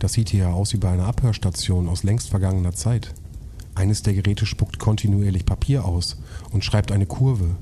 Das 0.00 0.14
sieht 0.14 0.30
hier 0.30 0.50
aus 0.50 0.72
wie 0.72 0.78
bei 0.78 0.90
einer 0.90 1.06
Abhörstation 1.06 1.88
aus 1.88 2.02
längst 2.02 2.28
vergangener 2.28 2.74
Zeit. 2.74 3.14
Eines 3.76 4.02
der 4.02 4.14
Geräte 4.14 4.46
spuckt 4.46 4.80
kontinuierlich 4.80 5.46
Papier 5.46 5.84
aus 5.84 6.16
und 6.50 6.64
schreibt 6.64 6.90
eine 6.90 7.06
Kurve. 7.06 7.56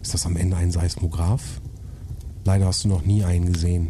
Ist 0.00 0.14
das 0.14 0.24
am 0.24 0.36
Ende 0.36 0.56
ein 0.56 0.70
Seismograph? 0.70 1.60
Leider 2.44 2.66
hast 2.66 2.84
du 2.84 2.88
noch 2.88 3.04
nie 3.04 3.22
einen 3.22 3.52
gesehen. 3.52 3.88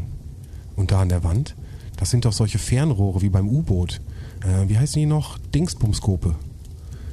Und 0.75 0.91
da 0.91 1.03
an 1.03 1.09
der 1.09 1.23
Wand, 1.23 1.55
das 2.01 2.11
sind 2.11 2.25
doch 2.25 2.33
solche 2.33 2.59
Fernrohre 2.59 3.21
wie 3.21 3.29
beim 3.29 3.47
U-Boot. 3.47 4.01
Äh, 4.43 4.69
wie 4.69 4.79
heißen 4.79 4.99
die 4.99 5.07
noch? 5.07 5.37
Dingsbumskope. 5.55 6.35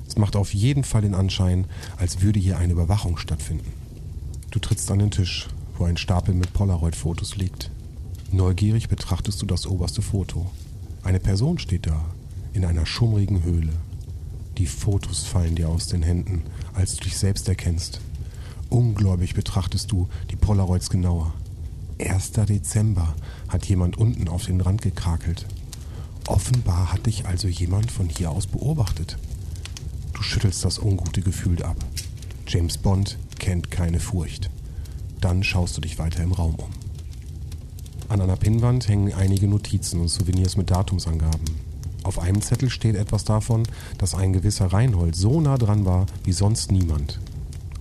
Es 0.08 0.18
macht 0.18 0.38
auf 0.38 0.54
jeden 0.54 0.86
Fall 0.86 1.02
den 1.02 1.14
Anschein, 1.14 1.66
als 1.98 2.22
würde 2.22 2.40
hier 2.40 2.58
eine 2.58 2.72
Überwachung 2.72 3.18
stattfinden. 3.18 3.72
Du 4.50 4.60
trittst 4.60 4.90
an 4.90 5.00
den 5.00 5.12
Tisch, 5.12 5.50
wo 5.78 5.84
ein 5.84 5.98
Stapel 5.98 6.34
mit 6.34 6.54
Polaroid-Fotos 6.54 7.36
liegt. 7.36 7.70
Neugierig 8.32 8.88
betrachtest 8.88 9.42
du 9.42 9.46
das 9.46 9.68
oberste 9.68 10.02
Foto. 10.02 10.50
Eine 11.04 11.20
Person 11.20 11.60
steht 11.60 11.86
da, 11.86 12.06
in 12.54 12.64
einer 12.64 12.86
schummrigen 12.86 13.44
Höhle. 13.44 13.74
Die 14.58 14.68
Fotos 14.68 15.26
fallen 15.26 15.56
dir 15.56 15.68
aus 15.68 15.88
den 15.88 16.02
Händen, 16.02 16.44
als 16.74 16.96
du 16.96 17.04
dich 17.04 17.18
selbst 17.18 17.50
erkennst. 17.50 18.00
Ungläubig 18.70 19.34
betrachtest 19.34 19.92
du 19.92 20.08
die 20.32 20.38
Polaroids 20.38 20.90
genauer. 20.90 21.34
1. 22.00 22.32
Dezember 22.32 23.16
hat 23.48 23.66
jemand 23.66 23.98
unten 23.98 24.28
auf 24.28 24.46
den 24.46 24.62
Rand 24.62 24.82
gekrakelt. 24.82 25.46
Offenbar 26.28 26.94
hat 26.94 27.06
dich 27.06 27.26
also 27.26 27.48
jemand 27.48 27.92
von 27.92 28.10
hier 28.10 28.32
aus 28.32 28.48
beobachtet. 28.48 29.18
Du 30.14 30.22
schüttelst 30.22 30.64
das 30.66 30.80
ungute 30.80 31.22
Gefühl 31.22 31.64
ab. 31.64 31.78
James 32.48 32.78
Bond 32.78 33.18
kennt 33.40 33.72
keine 33.72 34.00
Furcht. 34.00 34.50
Dann 35.22 35.44
schaust 35.44 35.78
du 35.78 35.82
dich 35.82 36.00
weiter 36.00 36.24
im 36.24 36.34
Raum 36.34 36.56
um. 36.56 36.70
An 38.10 38.22
einer 38.22 38.36
Pinnwand 38.36 38.88
hängen 38.88 39.14
einige 39.14 39.48
Notizen 39.48 40.00
und 40.00 40.08
Souvenirs 40.08 40.56
mit 40.56 40.72
Datumsangaben. 40.72 41.46
Auf 42.04 42.20
einem 42.20 42.42
Zettel 42.42 42.70
steht 42.70 42.96
etwas 42.96 43.26
davon, 43.26 43.64
dass 43.98 44.16
ein 44.16 44.32
gewisser 44.32 44.68
Reinhold 44.68 45.16
so 45.16 45.42
nah 45.42 45.58
dran 45.58 45.86
war 45.86 46.06
wie 46.24 46.32
sonst 46.32 46.72
niemand. 46.72 47.20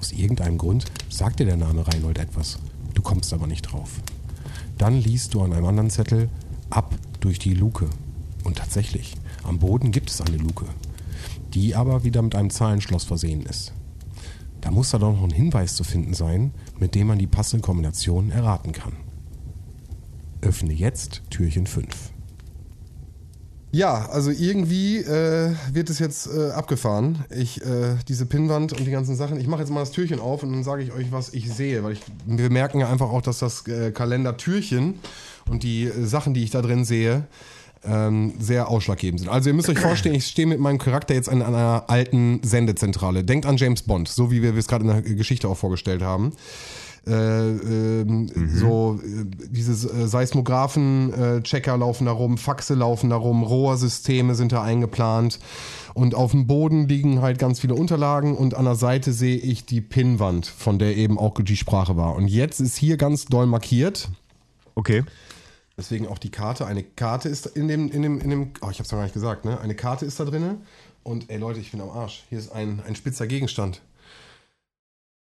Aus 0.01 0.13
irgendeinem 0.13 0.59
Grund 0.59 0.87
sagt 1.09 1.39
dir 1.39 1.47
der 1.47 1.57
Name 1.57 1.87
Reinhold 1.87 2.19
etwas. 2.19 2.59
Kommst 3.07 3.33
aber 3.33 3.47
nicht 3.47 3.63
drauf. 3.63 4.01
Dann 4.79 5.01
liest 5.01 5.35
du 5.35 5.41
an 5.41 5.53
einem 5.53 5.67
anderen 5.67 5.91
Zettel 5.91 6.29
ab 6.71 6.93
durch 7.21 7.39
die 7.39 7.55
Luke. 7.55 7.89
Und 8.43 8.59
tatsächlich, 8.59 9.15
am 9.45 9.61
Boden 9.61 9.93
gibt 9.93 10.11
es 10.11 10.21
eine 10.21 10.37
Luke, 10.37 10.65
die 11.55 11.77
aber 11.77 12.03
wieder 12.03 12.21
mit 12.21 12.35
einem 12.35 12.51
Zahlenschloss 12.51 13.05
versehen 13.05 13.47
ist. 13.47 13.73
Da 14.61 14.73
muss 14.73 14.91
da 14.91 14.99
doch 14.99 15.13
noch 15.13 15.23
ein 15.23 15.31
Hinweis 15.31 15.77
zu 15.77 15.85
finden 15.85 16.15
sein, 16.15 16.51
mit 16.81 16.97
dem 16.97 17.07
man 17.07 17.21
die 17.21 17.29
passende 17.29 17.65
Kombination 17.65 18.33
erraten 18.33 18.73
kann. 18.73 18.95
Öffne 20.41 20.73
jetzt 20.73 21.23
Türchen 21.31 21.69
5. 21.69 22.11
Ja, 23.73 24.09
also 24.11 24.31
irgendwie 24.31 24.99
äh, 24.99 25.55
wird 25.73 25.91
es 25.91 25.99
jetzt 25.99 26.29
äh, 26.29 26.51
abgefahren. 26.51 27.25
Ich, 27.31 27.63
äh, 27.63 27.97
diese 28.09 28.25
Pinnwand 28.25 28.73
und 28.73 28.87
die 28.87 28.91
ganzen 28.91 29.17
Sachen. 29.17 29.39
Ich 29.39 29.49
mache 29.49 29.61
jetzt 29.61 29.71
mal 29.71 29.81
das 29.81 29.91
Türchen 29.91 30.21
auf 30.21 30.43
und 30.43 30.53
dann 30.53 30.65
sage 30.65 30.83
ich 30.83 30.93
euch, 30.93 31.11
was 31.11 31.35
ich 31.35 31.53
sehe. 31.53 31.83
Weil 31.83 31.93
ich, 31.93 32.01
wir 32.27 32.51
merken 32.51 32.81
ja 32.81 32.91
einfach 32.91 33.11
auch, 33.11 33.23
dass 33.23 33.39
das 33.39 33.67
äh, 33.67 33.91
Kalendertürchen 33.91 34.95
und 35.51 35.63
die 35.63 35.85
äh, 35.85 36.07
Sachen, 36.07 36.33
die 36.33 36.45
ich 36.45 36.51
da 36.51 36.63
drin 36.63 36.85
sehe, 36.85 37.27
ähm, 37.85 38.35
sehr 38.39 38.69
ausschlaggebend 38.69 39.21
sind. 39.21 39.29
Also 39.29 39.51
ihr 39.51 39.55
müsst 39.55 39.69
euch 39.69 39.79
vorstellen, 39.79 40.15
ich 40.15 40.27
stehe 40.27 40.47
mit 40.47 40.59
meinem 40.59 40.79
Charakter 40.79 41.15
jetzt 41.15 41.29
an 41.29 41.43
einer 41.43 41.85
alten 41.89 42.41
Sendezentrale. 42.43 43.25
Denkt 43.25 43.47
an 43.47 43.57
James 43.57 43.83
Bond, 43.83 44.09
so 44.09 44.31
wie 44.31 44.43
wir 44.43 44.57
es 44.57 44.69
gerade 44.69 44.85
in 44.85 44.89
der 44.89 45.03
Geschichte 45.03 45.49
auch 45.49 45.57
vorgestellt 45.57 46.03
haben. 46.03 46.33
Äh, 47.07 47.13
ähm, 47.13 48.29
So 48.53 49.01
äh, 49.01 49.25
diese 49.51 49.89
äh, 49.89 50.07
Seismographen-Checker 50.09 51.77
laufen 51.77 52.07
da 52.07 52.13
rum, 52.13 52.37
Faxe 52.37 52.75
laufen 52.75 53.11
da 53.11 53.17
rum, 53.17 53.45
Rohrsysteme 53.45 54.35
sind 54.35 54.51
da 54.51 54.63
eingeplant 54.63 55.39
und 55.95 56.17
auf 56.17 56.33
dem 56.33 56.49
Boden 56.49 56.89
liegen 56.89 57.23
halt 57.23 57.39
ganz 57.39 57.61
viele 57.61 57.75
Unterlagen 57.75 58.37
und 58.37 58.55
an 58.55 58.65
der 58.65 58.75
Seite 58.75 59.13
sehe 59.13 59.37
ich 59.37 59.65
die 59.65 59.81
Pinnwand, 59.81 60.47
von 60.47 60.81
der 60.81 60.97
eben 60.97 61.17
auch 61.19 61.35
die 61.41 61.57
Sprache 61.57 61.97
war. 61.97 62.17
Und 62.17 62.27
jetzt 62.27 62.61
ist 62.61 62.77
hier 62.77 62.97
ganz 62.97 63.27
doll 63.27 63.47
markiert. 63.47 64.09
Okay. 64.75 65.05
Deswegen 65.79 66.09
auch 66.09 66.19
die 66.19 66.31
Karte. 66.31 66.67
Eine 66.67 66.83
Karte 66.83 67.29
ist 67.29 67.47
in 67.47 67.69
dem, 67.69 67.91
in 67.91 68.03
dem, 68.03 68.21
in 68.21 68.31
dem, 68.31 68.51
oh, 68.63 68.71
ich 68.71 68.79
hab's 68.79 68.91
ja 68.91 68.97
gar 68.97 69.05
nicht 69.05 69.15
gesagt, 69.15 69.45
ne? 69.45 69.61
Eine 69.61 69.75
Karte 69.75 70.07
ist 70.07 70.19
da 70.19 70.25
drinne. 70.25 70.57
Und 71.03 71.31
ey 71.31 71.39
Leute, 71.39 71.61
ich 71.61 71.71
bin 71.71 71.81
am 71.81 71.91
Arsch. 71.91 72.25
Hier 72.31 72.39
ist 72.39 72.51
ein, 72.51 72.83
ein 72.87 72.97
spitzer 72.97 73.27
Gegenstand. 73.27 73.81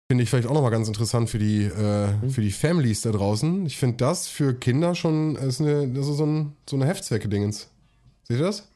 Finde 0.08 0.22
ich 0.22 0.30
vielleicht 0.30 0.46
auch 0.48 0.54
nochmal 0.54 0.70
ganz 0.70 0.86
interessant 0.86 1.28
für 1.30 1.38
die, 1.40 1.64
äh, 1.64 2.06
Mhm. 2.22 2.30
für 2.30 2.40
die 2.40 2.52
Families 2.52 3.00
da 3.00 3.10
draußen. 3.10 3.66
Ich 3.66 3.76
finde 3.76 3.96
das 3.96 4.28
für 4.28 4.54
Kinder 4.54 4.94
schon 4.94 5.34
ist 5.36 5.60
eine, 5.60 5.88
das 5.88 6.06
ist 6.06 6.18
so, 6.18 6.24
ein, 6.26 6.52
so 6.68 6.76
eine 6.76 6.86
Heftzwecke-Dingens. 6.86 7.68
Seht 8.28 8.38
ihr 8.38 8.44
das? 8.44 8.68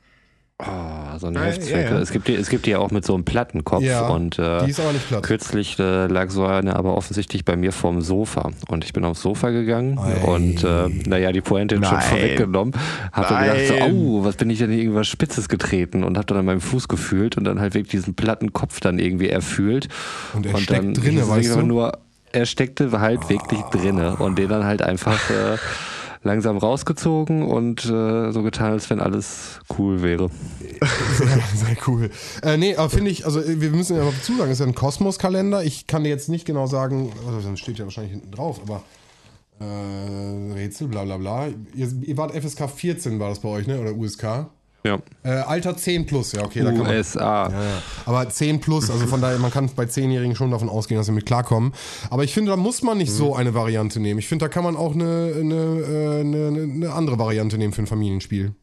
Oh, 0.60 1.18
so 1.18 1.26
eine 1.28 1.38
Ja, 1.38 1.44
Heftzwecke. 1.46 1.80
ja, 1.84 1.90
ja. 1.90 1.98
Es, 1.98 2.10
gibt 2.12 2.28
die, 2.28 2.34
es 2.34 2.48
gibt 2.48 2.66
die 2.66 2.70
ja 2.70 2.78
auch 2.78 2.90
mit 2.90 3.04
so 3.04 3.14
einem 3.14 3.24
Plattenkopf. 3.24 3.82
Ja, 3.82 4.08
und 4.08 4.38
äh, 4.38 4.64
Die 4.64 4.70
ist 4.70 4.80
aber 4.80 4.92
nicht 4.92 5.08
platt. 5.08 5.22
kürzlich 5.22 5.78
äh, 5.78 6.06
lag 6.06 6.30
so 6.30 6.44
eine 6.44 6.76
aber 6.76 6.96
offensichtlich 6.96 7.44
bei 7.44 7.56
mir 7.56 7.72
vorm 7.72 8.00
Sofa. 8.00 8.50
Und 8.68 8.84
ich 8.84 8.92
bin 8.92 9.04
aufs 9.04 9.22
Sofa 9.22 9.50
gegangen 9.50 9.98
Ei. 9.98 10.14
und 10.24 10.62
äh, 10.64 10.88
naja, 11.06 11.32
die 11.32 11.40
Pointe 11.40 11.74
schon 11.76 11.82
Nein. 11.82 12.00
vorweggenommen. 12.02 12.74
Hab 13.12 13.28
dann 13.28 13.44
gedacht, 13.44 13.66
so, 13.68 13.74
Nein. 13.74 13.92
au, 13.94 14.24
was 14.24 14.36
bin 14.36 14.50
ich 14.50 14.58
denn 14.58 14.72
irgendwas 14.72 15.08
Spitzes 15.08 15.48
getreten 15.48 16.04
und 16.04 16.16
hab 16.18 16.26
dann 16.26 16.38
an 16.38 16.44
meinem 16.44 16.60
Fuß 16.60 16.88
gefühlt 16.88 17.36
und 17.36 17.44
dann 17.44 17.60
halt 17.60 17.74
wirklich 17.74 17.90
diesen 17.92 18.14
Plattenkopf 18.14 18.80
dann 18.80 18.98
irgendwie 18.98 19.28
erfühlt. 19.28 19.88
Und 20.34 20.46
er 20.46 20.52
dann 20.52 20.60
steckt 20.62 20.96
drinne, 20.96 21.10
hieß 21.12 21.22
es 21.22 21.28
weißt 21.28 21.56
du? 21.56 21.62
Nur, 21.62 21.98
er 22.32 22.46
steckte 22.46 22.92
halt 23.00 23.28
wirklich 23.28 23.60
drinne 23.72 24.16
und 24.16 24.38
den 24.38 24.48
dann 24.48 24.64
halt 24.64 24.82
einfach 24.82 25.18
äh, 25.30 25.56
langsam 26.22 26.58
rausgezogen 26.58 27.42
und 27.42 27.84
äh, 27.84 28.30
so 28.30 28.42
getan, 28.42 28.72
als 28.72 28.90
wenn 28.90 29.00
alles 29.00 29.60
cool 29.78 30.02
wäre. 30.02 30.30
Sehr, 31.16 31.26
sehr 31.54 31.76
cool. 31.86 32.10
Äh, 32.42 32.56
nee, 32.56 32.76
aber 32.76 32.90
finde 32.90 33.10
ich, 33.10 33.24
also 33.24 33.42
wir 33.46 33.70
müssen 33.70 33.96
ja 33.96 34.04
noch 34.04 34.12
dazu 34.12 34.36
sagen, 34.36 34.50
es 34.50 34.58
ist 34.58 34.60
ja 34.60 34.66
ein 34.66 34.74
Kosmos-Kalender. 34.74 35.64
Ich 35.64 35.86
kann 35.86 36.04
dir 36.04 36.10
jetzt 36.10 36.28
nicht 36.28 36.44
genau 36.44 36.66
sagen, 36.66 37.12
also 37.26 37.40
dann 37.40 37.56
steht 37.56 37.78
ja 37.78 37.84
wahrscheinlich 37.84 38.12
hinten 38.12 38.30
drauf, 38.30 38.60
aber 38.62 38.82
äh, 39.60 40.52
Rätsel, 40.54 40.88
bla 40.88 41.04
bla 41.04 41.16
bla. 41.16 41.48
Ihr, 41.74 41.88
ihr 42.02 42.16
wart 42.16 42.32
FSK 42.32 42.68
14, 42.68 43.18
war 43.18 43.30
das 43.30 43.40
bei 43.40 43.48
euch, 43.48 43.66
ne? 43.66 43.80
Oder 43.80 43.94
USK? 43.94 44.46
Ja. 44.84 44.98
Äh, 45.22 45.30
Alter 45.30 45.76
10 45.76 46.06
plus, 46.06 46.32
ja, 46.32 46.42
okay, 46.42 46.60
da 46.60 46.72
kann 46.72 46.78
man. 46.78 46.96
USA. 46.96 47.48
Ja, 47.50 47.62
ja. 47.62 47.82
Aber 48.06 48.28
10 48.28 48.60
plus, 48.60 48.90
also 48.90 49.06
von 49.06 49.20
daher, 49.20 49.38
man 49.38 49.50
kann 49.50 49.68
bei 49.76 49.84
10-Jährigen 49.84 50.34
schon 50.34 50.50
davon 50.50 50.68
ausgehen, 50.68 50.98
dass 50.98 51.06
sie 51.06 51.12
mit 51.12 51.26
klarkommen. 51.26 51.72
Aber 52.08 52.24
ich 52.24 52.32
finde, 52.32 52.50
da 52.50 52.56
muss 52.56 52.82
man 52.82 52.98
nicht 52.98 53.12
so 53.12 53.34
eine 53.34 53.54
Variante 53.54 54.00
nehmen. 54.00 54.18
Ich 54.18 54.28
finde, 54.28 54.46
da 54.46 54.48
kann 54.48 54.64
man 54.64 54.76
auch 54.76 54.94
eine, 54.94 55.34
eine, 55.38 55.54
äh, 55.54 56.20
eine, 56.20 56.62
eine 56.62 56.92
andere 56.92 57.18
Variante 57.18 57.58
nehmen 57.58 57.72
für 57.72 57.82
ein 57.82 57.86
Familienspiel. 57.86 58.54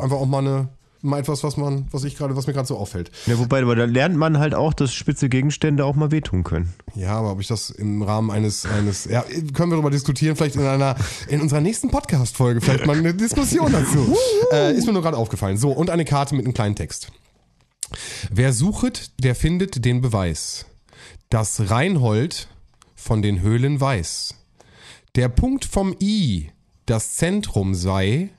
Einfach 0.00 0.16
auch 0.16 0.26
mal 0.26 0.38
eine, 0.38 0.68
mal 1.02 1.20
etwas, 1.20 1.44
was 1.44 1.56
man, 1.56 1.86
was 1.90 2.04
ich 2.04 2.16
gerade, 2.16 2.36
was 2.36 2.46
mir 2.46 2.52
gerade 2.52 2.68
so 2.68 2.76
auffällt. 2.76 3.10
Ja, 3.26 3.38
wobei, 3.38 3.62
aber 3.62 3.76
da 3.76 3.84
lernt 3.84 4.16
man 4.16 4.38
halt 4.38 4.54
auch, 4.54 4.74
dass 4.74 4.92
spitze 4.92 5.28
Gegenstände 5.28 5.84
auch 5.84 5.94
mal 5.96 6.10
wehtun 6.10 6.44
können. 6.44 6.72
Ja, 6.94 7.16
aber 7.18 7.32
ob 7.32 7.40
ich 7.40 7.46
das 7.46 7.70
im 7.70 8.02
Rahmen 8.02 8.30
eines, 8.30 8.66
eines, 8.66 9.04
ja, 9.04 9.22
können 9.52 9.70
wir 9.70 9.76
darüber 9.76 9.90
diskutieren, 9.90 10.36
vielleicht 10.36 10.56
in 10.56 10.62
einer, 10.62 10.96
in 11.28 11.40
unserer 11.40 11.60
nächsten 11.60 11.90
Podcast-Folge, 11.90 12.60
vielleicht 12.60 12.86
mal 12.86 12.96
eine 12.96 13.14
Diskussion 13.14 13.72
dazu. 13.72 14.16
äh, 14.52 14.74
ist 14.74 14.86
mir 14.86 14.92
nur 14.92 15.02
gerade 15.02 15.16
aufgefallen. 15.16 15.56
So, 15.56 15.70
und 15.70 15.90
eine 15.90 16.04
Karte 16.04 16.34
mit 16.34 16.44
einem 16.44 16.54
kleinen 16.54 16.74
Text. 16.74 17.12
Wer 18.30 18.52
suchet, 18.52 19.10
der 19.22 19.34
findet 19.34 19.84
den 19.84 20.00
Beweis. 20.00 20.66
Das 21.30 21.70
Reinhold 21.70 22.48
von 22.94 23.22
den 23.22 23.40
Höhlen 23.40 23.80
weiß. 23.80 24.34
Der 25.14 25.28
Punkt 25.28 25.64
vom 25.64 25.94
I, 26.00 26.50
das 26.86 27.14
Zentrum 27.14 27.74
sei, 27.74 28.30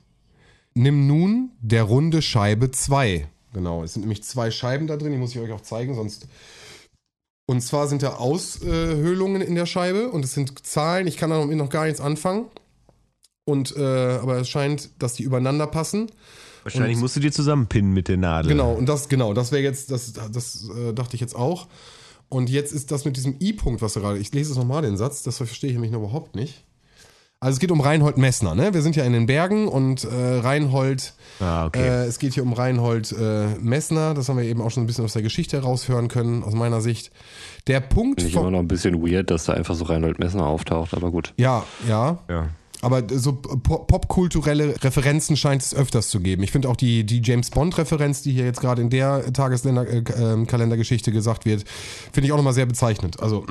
nimm 0.78 1.06
nun 1.06 1.50
der 1.60 1.82
runde 1.82 2.22
Scheibe 2.22 2.70
2. 2.70 3.28
Genau, 3.52 3.82
es 3.82 3.94
sind 3.94 4.02
nämlich 4.02 4.22
zwei 4.22 4.50
Scheiben 4.50 4.86
da 4.86 4.96
drin, 4.96 5.12
die 5.12 5.18
muss 5.18 5.34
ich 5.34 5.40
euch 5.40 5.52
auch 5.52 5.60
zeigen, 5.60 5.94
sonst 5.94 6.28
und 7.50 7.62
zwar 7.62 7.88
sind 7.88 8.02
da 8.02 8.16
Aushöhlungen 8.16 9.40
in 9.40 9.54
der 9.54 9.64
Scheibe 9.64 10.10
und 10.10 10.22
es 10.22 10.34
sind 10.34 10.66
Zahlen. 10.66 11.06
Ich 11.06 11.16
kann 11.16 11.30
da 11.30 11.38
noch, 11.38 11.46
noch 11.46 11.70
gar 11.70 11.86
nichts 11.86 11.98
anfangen. 12.00 12.44
Und 13.46 13.74
äh, 13.74 13.80
aber 13.82 14.36
es 14.36 14.50
scheint, 14.50 14.90
dass 14.98 15.14
die 15.14 15.22
übereinander 15.22 15.66
passen. 15.66 16.12
Wahrscheinlich 16.62 16.96
Und- 16.96 17.00
musst 17.00 17.16
du 17.16 17.20
dir 17.20 17.32
zusammenpinnen 17.32 17.94
mit 17.94 18.08
der 18.08 18.18
Nadel. 18.18 18.50
Genau, 18.50 18.74
und 18.74 18.86
das, 18.86 19.08
genau, 19.08 19.32
das 19.32 19.50
wäre 19.50 19.62
jetzt, 19.62 19.90
das, 19.90 20.12
das 20.12 20.68
äh, 20.68 20.92
dachte 20.92 21.14
ich 21.14 21.22
jetzt 21.22 21.34
auch. 21.34 21.68
Und 22.28 22.50
jetzt 22.50 22.74
ist 22.74 22.90
das 22.90 23.06
mit 23.06 23.16
diesem 23.16 23.36
I-Punkt, 23.40 23.80
was 23.80 23.94
gerade, 23.94 24.18
ich 24.18 24.34
lese 24.34 24.52
es 24.52 24.58
nochmal 24.58 24.82
den 24.82 24.98
Satz, 24.98 25.22
das 25.22 25.38
verstehe 25.38 25.70
ich 25.70 25.74
nämlich 25.74 25.92
noch 25.92 26.00
überhaupt 26.00 26.36
nicht. 26.36 26.66
Also 27.40 27.54
es 27.54 27.60
geht 27.60 27.70
um 27.70 27.80
Reinhold 27.80 28.18
Messner, 28.18 28.56
ne? 28.56 28.74
Wir 28.74 28.82
sind 28.82 28.96
ja 28.96 29.04
in 29.04 29.12
den 29.12 29.26
Bergen 29.26 29.68
und 29.68 30.02
äh, 30.02 30.08
Reinhold, 30.40 31.12
Ah, 31.38 31.66
okay. 31.66 31.78
äh, 31.86 32.04
es 32.06 32.18
geht 32.18 32.34
hier 32.34 32.42
um 32.42 32.52
Reinhold 32.52 33.12
äh, 33.12 33.46
Messner, 33.60 34.12
das 34.14 34.28
haben 34.28 34.38
wir 34.38 34.44
eben 34.44 34.60
auch 34.60 34.72
schon 34.72 34.82
ein 34.82 34.86
bisschen 34.88 35.04
aus 35.04 35.12
der 35.12 35.22
Geschichte 35.22 35.56
heraushören 35.58 36.08
können, 36.08 36.42
aus 36.42 36.52
meiner 36.54 36.80
Sicht. 36.80 37.12
Der 37.68 37.78
Punkt 37.78 38.20
Finde 38.22 38.30
ich 38.34 38.36
immer 38.40 38.50
noch 38.50 38.58
ein 38.58 38.66
bisschen 38.66 39.00
weird, 39.00 39.30
dass 39.30 39.44
da 39.44 39.52
einfach 39.52 39.76
so 39.76 39.84
Reinhold 39.84 40.18
Messner 40.18 40.46
auftaucht, 40.46 40.94
aber 40.94 41.12
gut. 41.12 41.32
ja, 41.36 41.62
ja, 41.88 42.18
ja. 42.28 42.48
Aber 42.80 43.02
so 43.12 43.32
po- 43.34 43.84
popkulturelle 43.84 44.74
Referenzen 44.82 45.36
scheint 45.36 45.62
es 45.62 45.74
öfters 45.74 46.10
zu 46.10 46.20
geben. 46.20 46.42
Ich 46.44 46.52
finde 46.52 46.68
auch 46.68 46.76
die, 46.76 47.04
die 47.04 47.20
James 47.24 47.50
Bond-Referenz, 47.50 48.22
die 48.22 48.30
hier 48.32 48.44
jetzt 48.44 48.60
gerade 48.60 48.82
in 48.82 48.88
der 48.90 49.32
Tageskalendergeschichte 49.32 51.10
gesagt 51.10 51.44
wird, 51.44 51.64
finde 52.12 52.26
ich 52.26 52.32
auch 52.32 52.36
nochmal 52.36 52.52
sehr 52.52 52.66
bezeichnend. 52.66 53.20
Also, 53.20 53.44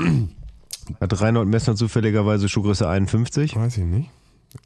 Hat 1.00 1.22
Reinhold 1.22 1.48
Messner 1.48 1.76
zufälligerweise 1.76 2.48
Schuhgröße 2.50 2.88
51? 2.88 3.56
weiß 3.56 3.78
ich 3.78 3.84
nicht. 3.84 4.10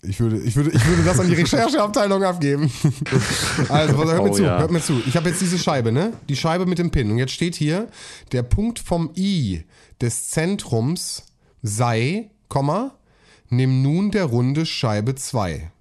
Ich 0.03 0.19
würde, 0.19 0.37
ich 0.39 0.55
würde, 0.55 0.69
ich 0.71 0.85
würde 0.85 1.03
das 1.03 1.19
an 1.19 1.27
die 1.27 1.33
Rechercheabteilung 1.41 2.23
abgeben. 2.23 2.71
Also, 3.69 3.97
hört 3.97 4.23
mir 4.23 4.29
Oh, 4.29 4.33
zu, 4.33 4.43
ja. 4.43 4.59
hört 4.59 4.71
mir 4.71 4.81
zu. 4.81 5.01
Ich 5.07 5.15
habe 5.17 5.29
jetzt 5.29 5.41
diese 5.41 5.57
Scheibe, 5.57 5.91
ne? 5.91 6.13
Die 6.29 6.35
Scheibe 6.35 6.65
mit 6.65 6.77
dem 6.79 6.91
Pin. 6.91 7.11
Und 7.11 7.17
jetzt 7.17 7.33
steht 7.33 7.55
hier, 7.55 7.87
der 8.31 8.43
Punkt 8.43 8.79
vom 8.79 9.11
I 9.17 9.63
des 9.99 10.29
Zentrums 10.29 11.23
sei, 11.61 12.29
Komma, 12.47 12.95
nimm 13.49 13.81
nun 13.81 14.11
der 14.11 14.25
runde 14.25 14.65
Scheibe 14.65 15.15
2. 15.15 15.71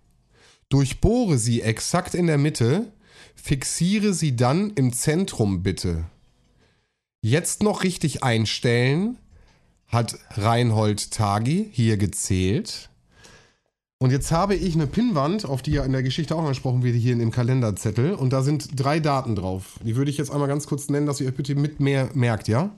Durchbohre 0.71 1.37
sie 1.39 1.63
exakt 1.63 2.15
in 2.15 2.27
der 2.27 2.39
Mitte, 2.39 2.93
fixiere 3.35 4.13
sie 4.15 4.35
dann 4.37 4.71
im 4.71 4.93
Zentrum 4.93 5.63
bitte. 5.63 6.05
Jetzt 7.23 7.63
noch 7.63 7.83
richtig 7.83 8.23
einstellen, 8.23 9.19
hat 9.91 10.19
Reinhold 10.31 11.11
Tagi 11.11 11.69
hier 11.73 11.97
gezählt. 11.97 12.89
Und 13.99 14.13
jetzt 14.13 14.33
habe 14.33 14.55
ich 14.55 14.75
eine 14.75 14.87
Pinnwand, 14.87 15.45
auf 15.45 15.61
die 15.61 15.73
ja 15.73 15.85
in 15.85 15.93
der 15.93 16.03
Geschichte 16.03 16.35
auch 16.35 16.41
angesprochen 16.41 16.83
wird, 16.83 16.97
hier 16.97 17.13
in 17.13 17.19
dem 17.19 17.31
Kalenderzettel. 17.31 18.15
Und 18.15 18.33
da 18.33 18.43
sind 18.43 18.81
drei 18.81 18.99
Daten 18.99 19.37
drauf. 19.37 19.79
Die 19.85 19.95
würde 19.95 20.11
ich 20.11 20.17
jetzt 20.17 20.31
einmal 20.31 20.49
ganz 20.49 20.67
kurz 20.67 20.89
nennen, 20.89 21.07
dass 21.07 21.21
ihr 21.21 21.29
euch 21.29 21.35
bitte 21.35 21.55
mit 21.55 21.81
mehr 21.81 22.09
merkt, 22.15 22.49
ja? 22.49 22.71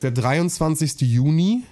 Der 0.00 0.10
23. 0.10 1.02
Juni. 1.02 1.62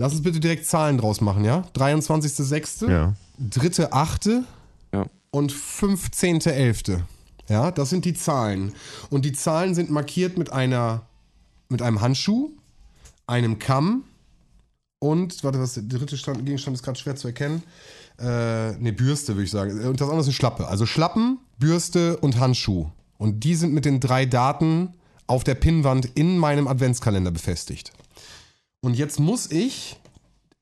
Lass 0.00 0.12
uns 0.12 0.22
bitte 0.22 0.38
direkt 0.38 0.64
Zahlen 0.64 0.96
draus 0.96 1.20
machen, 1.20 1.44
ja? 1.44 1.64
23.06. 1.74 2.88
Ja. 2.88 3.14
3.8. 3.50 4.42
Ja. 4.92 5.06
und 5.30 5.52
15.11. 5.52 7.00
Ja, 7.48 7.70
das 7.70 7.90
sind 7.90 8.04
die 8.04 8.14
Zahlen. 8.14 8.74
Und 9.10 9.24
die 9.24 9.32
Zahlen 9.32 9.74
sind 9.74 9.90
markiert 9.90 10.38
mit 10.38 10.52
einer, 10.52 11.02
mit 11.68 11.82
einem 11.82 12.00
Handschuh, 12.00 12.50
einem 13.28 13.58
Kamm 13.58 14.04
und, 14.98 15.44
warte, 15.44 15.60
was 15.60 15.74
der 15.74 15.84
dritte 15.84 16.16
Stand, 16.16 16.44
Gegenstand 16.44 16.76
ist 16.76 16.82
gerade 16.82 16.98
schwer 16.98 17.14
zu 17.14 17.28
erkennen. 17.28 17.62
Äh, 18.18 18.24
eine 18.24 18.92
Bürste, 18.92 19.34
würde 19.34 19.44
ich 19.44 19.50
sagen. 19.50 19.70
Und 19.86 20.00
das 20.00 20.08
andere 20.08 20.20
ist 20.20 20.26
eine 20.26 20.34
Schlappe. 20.34 20.66
Also 20.66 20.86
Schlappen, 20.86 21.38
Bürste 21.58 22.16
und 22.16 22.40
Handschuh. 22.40 22.90
Und 23.16 23.44
die 23.44 23.54
sind 23.54 23.72
mit 23.72 23.84
den 23.84 24.00
drei 24.00 24.26
Daten 24.26 24.94
auf 25.28 25.44
der 25.44 25.54
Pinnwand 25.54 26.06
in 26.16 26.36
meinem 26.38 26.66
Adventskalender 26.66 27.30
befestigt. 27.30 27.92
Und 28.80 28.94
jetzt 28.94 29.20
muss 29.20 29.50
ich 29.50 30.00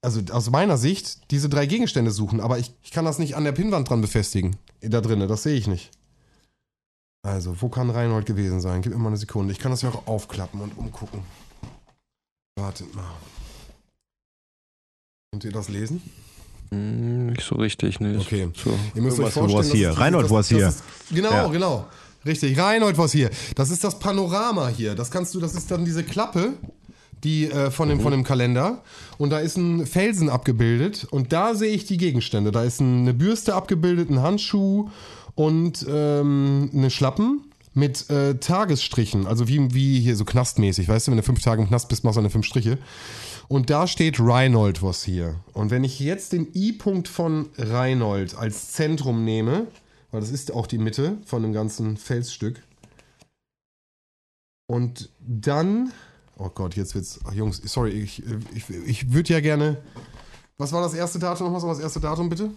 also 0.07 0.21
aus 0.31 0.51
meiner 0.51 0.77
Sicht, 0.77 1.33
diese 1.33 1.49
drei 1.49 1.67
Gegenstände 1.67 2.13
suchen, 2.13 2.41
aber 2.41 2.61
ich, 2.61 2.73
ich 2.85 2.93
kann 2.93 3.05
das 3.05 3.19
nicht 3.19 3.35
an 3.35 3.43
der 3.43 3.51
Pinnwand 3.51 3.91
dran 3.91 4.01
befestigen. 4.01 4.55
Da 4.81 5.01
drinnen, 5.01 5.29
das 5.29 5.43
sehe 5.43 5.57
ich 5.57 5.67
nicht. 5.67 5.91
Also, 7.23 7.61
wo 7.61 7.69
kann 7.69 7.91
Reinhold 7.91 8.25
gewesen 8.25 8.61
sein? 8.61 8.83
Gib 8.83 8.93
mir 8.93 8.99
mal 8.99 9.09
eine 9.09 9.17
Sekunde. 9.17 9.53
Ich 9.53 9.59
kann 9.59 9.73
das 9.73 9.83
ja 9.83 9.89
auch 9.89 10.07
aufklappen 10.07 10.61
und 10.61 10.79
umgucken. 10.79 11.23
Wartet 12.59 12.95
mal. 12.95 13.05
Könnt 15.31 15.45
ihr 15.45 15.53
das 15.53 15.69
lesen? 15.69 16.03
Hm, 16.71 17.27
nicht 17.27 17.43
so 17.43 17.57
richtig, 17.57 18.01
ne? 18.01 18.19
Okay. 18.19 18.49
So. 18.55 18.77
Ihr 18.95 19.03
müsst 19.03 19.21
euch 19.21 19.33
vorstellen, 19.33 19.59
was 19.59 19.73
hier. 19.73 19.91
Reinhold 19.91 20.31
das 20.31 20.49
hier. 20.49 20.69
Ist, 20.69 20.83
genau, 21.13 21.31
Ja. 21.31 21.49
genau. 21.49 21.87
Richtig, 22.25 22.59
Reinhold 22.59 22.97
was 22.97 23.13
hier. 23.13 23.31
Das 23.55 23.71
ist 23.71 23.85
das 23.85 23.99
Panorama 23.99 24.69
hier. 24.69 24.95
Das 24.95 25.11
kannst 25.11 25.35
du, 25.35 25.41
das 25.41 25.55
ist 25.55 25.71
dann 25.71 25.85
diese 25.85 26.03
Klappe, 26.03 26.55
die 27.23 27.51
äh, 27.51 27.71
von, 27.71 27.91
dem, 27.91 28.01
von 28.01 28.11
dem 28.11 28.25
Kalender. 28.25 28.83
Und 29.19 29.31
da 29.31 29.39
ist 29.39 29.57
ein 29.59 29.87
Felsen 29.87 30.31
abgebildet. 30.31 31.07
Und 31.11 31.33
da 31.35 31.55
sehe 31.55 31.73
ich 31.75 31.85
die 31.85 31.99
Gegenstände. 31.99 32.53
Da 32.53 32.65
ist 32.65 32.81
eine 32.81 33.13
Bürste 33.13 33.55
abgebildet, 33.55 34.09
ein 34.11 34.23
Handschuh 34.23 34.89
und 35.35 35.85
ähm, 35.89 36.71
eine 36.73 36.91
Schlappen 36.91 37.45
mit 37.77 38.09
äh, 38.11 38.39
Tagesstrichen. 38.39 39.27
Also 39.27 39.49
wie, 39.49 39.75
wie 39.75 40.01
hier 40.01 40.17
so 40.17 40.25
knastmäßig. 40.25 40.89
Weißt 40.89 41.07
du, 41.07 41.11
wenn 41.11 41.19
du 41.19 41.23
fünf 41.23 41.43
Tage 41.43 41.63
im 41.63 41.69
Knast 41.69 41.89
bist, 41.89 42.05
machst 42.05 42.17
du 42.17 42.21
eine 42.21 42.31
fünf 42.31 42.47
Striche. 42.47 42.79
Und 43.49 43.71
da 43.71 43.87
steht 43.87 44.19
Reinhold 44.19 44.83
was 44.83 45.05
hier. 45.05 45.37
Und 45.53 45.71
wenn 45.71 45.85
ich 45.85 46.01
jetzt 46.01 46.33
den 46.33 46.49
I-Punkt 46.55 47.07
von 47.07 47.51
Reinhold 47.59 48.37
als 48.37 48.73
Zentrum 48.73 49.25
nehme, 49.25 49.67
weil 50.11 50.21
das 50.21 50.31
ist 50.31 50.53
auch 50.53 50.67
die 50.67 50.79
Mitte 50.79 51.19
von 51.27 51.43
dem 51.43 51.53
ganzen 51.53 51.97
Felsstück. 51.97 52.63
Und 54.67 55.11
dann, 55.21 55.93
oh 56.39 56.49
Gott, 56.49 56.75
jetzt 56.77 56.95
wird's, 56.95 57.21
ach 57.25 57.35
Jungs, 57.35 57.61
sorry, 57.65 57.91
ich, 57.91 58.23
ich, 58.55 58.71
ich 58.71 59.13
würde 59.13 59.35
ja 59.35 59.41
gerne, 59.41 59.77
was 60.57 60.73
war 60.73 60.81
das 60.81 60.95
erste 60.95 61.19
Datum 61.19 61.47
nochmal, 61.47 61.61
so 61.61 61.69
das 61.69 61.79
erste 61.79 62.01
Datum 62.01 62.31
bitte? 62.31 62.51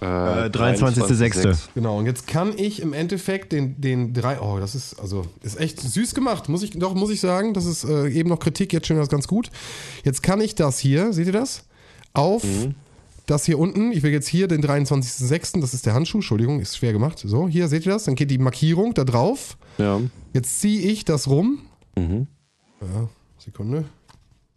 Äh, 0.00 0.04
23.06. 0.04 1.68
Genau, 1.74 1.98
und 1.98 2.06
jetzt 2.06 2.26
kann 2.26 2.52
ich 2.56 2.82
im 2.82 2.92
Endeffekt 2.92 3.52
den, 3.52 3.80
den 3.80 4.12
drei, 4.12 4.40
oh, 4.40 4.58
das 4.58 4.74
ist, 4.74 4.98
also, 5.00 5.24
ist 5.42 5.58
echt 5.58 5.80
süß 5.80 6.14
gemacht, 6.14 6.48
muss 6.48 6.62
ich, 6.62 6.72
doch, 6.72 6.94
muss 6.94 7.10
ich 7.10 7.20
sagen, 7.20 7.54
das 7.54 7.64
ist 7.64 7.84
äh, 7.84 8.08
eben 8.08 8.28
noch 8.28 8.38
Kritik, 8.38 8.72
jetzt 8.72 8.86
schon 8.86 8.96
das 8.96 9.08
ganz 9.08 9.28
gut. 9.28 9.50
Jetzt 10.04 10.22
kann 10.22 10.40
ich 10.40 10.54
das 10.54 10.78
hier, 10.78 11.12
seht 11.12 11.26
ihr 11.26 11.32
das? 11.32 11.64
Auf 12.12 12.44
das 13.26 13.46
hier 13.46 13.58
unten, 13.58 13.92
ich 13.92 14.02
will 14.02 14.12
jetzt 14.12 14.28
hier 14.28 14.48
den 14.48 14.62
23.06., 14.62 15.60
das 15.60 15.72
ist 15.72 15.86
der 15.86 15.94
Handschuh, 15.94 16.18
Entschuldigung, 16.18 16.60
ist 16.60 16.76
schwer 16.76 16.92
gemacht. 16.92 17.18
So, 17.24 17.48
hier 17.48 17.68
seht 17.68 17.86
ihr 17.86 17.92
das, 17.92 18.04
dann 18.04 18.14
geht 18.14 18.30
die 18.30 18.38
Markierung 18.38 18.94
da 18.94 19.04
drauf. 19.04 19.56
Ja. 19.78 20.00
Jetzt 20.32 20.60
ziehe 20.60 20.82
ich 20.90 21.04
das 21.04 21.28
rum. 21.28 21.60
Mhm. 21.96 22.26
Ja, 22.80 23.08
Sekunde. 23.38 23.84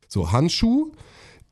So, 0.08 0.32
Handschuh, 0.32 0.92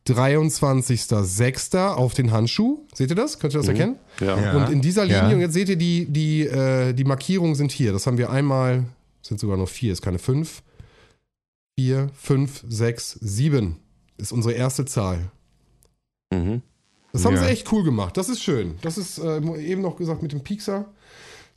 23.06. 0.07 1.77
auf 1.93 2.13
den 2.13 2.31
Handschuh. 2.31 2.85
Seht 2.93 3.09
ihr 3.09 3.15
das? 3.15 3.39
Könnt 3.39 3.53
ihr 3.53 3.59
das 3.59 3.67
erkennen? 3.67 3.97
Ja. 4.19 4.39
Ja. 4.39 4.57
Und 4.57 4.71
in 4.71 4.81
dieser 4.81 5.03
Linie, 5.05 5.17
Ja. 5.29 5.29
und 5.33 5.39
jetzt 5.41 5.53
seht 5.53 5.69
ihr, 5.69 5.75
die, 5.77 6.05
die, 6.05 6.41
äh, 6.45 6.93
die 6.93 7.03
Markierungen 7.03 7.55
sind 7.55 7.71
hier. 7.71 7.91
Das 7.91 8.05
haben 8.07 8.17
wir 8.17 8.29
einmal, 8.29 8.85
sind 9.21 9.39
sogar 9.39 9.57
noch 9.57 9.69
vier, 9.69 9.91
ist 9.93 10.01
keine 10.01 10.19
fünf. 10.19 10.61
Vier, 11.77 12.09
fünf, 12.15 12.63
sechs, 12.67 13.17
sieben 13.21 13.77
ist 14.17 14.31
unsere 14.31 14.53
erste 14.53 14.85
Zahl. 14.85 15.31
Mhm. 16.31 16.61
Das 17.11 17.25
haben 17.25 17.35
Ja. 17.35 17.43
sie 17.43 17.49
echt 17.49 17.71
cool 17.71 17.83
gemacht. 17.83 18.15
Das 18.17 18.29
ist 18.29 18.43
schön. 18.43 18.75
Das 18.81 18.97
ist 18.97 19.17
äh, 19.19 19.37
eben 19.61 19.81
noch 19.81 19.95
gesagt 19.97 20.21
mit 20.21 20.31
dem 20.31 20.41
Piekser. 20.41 20.85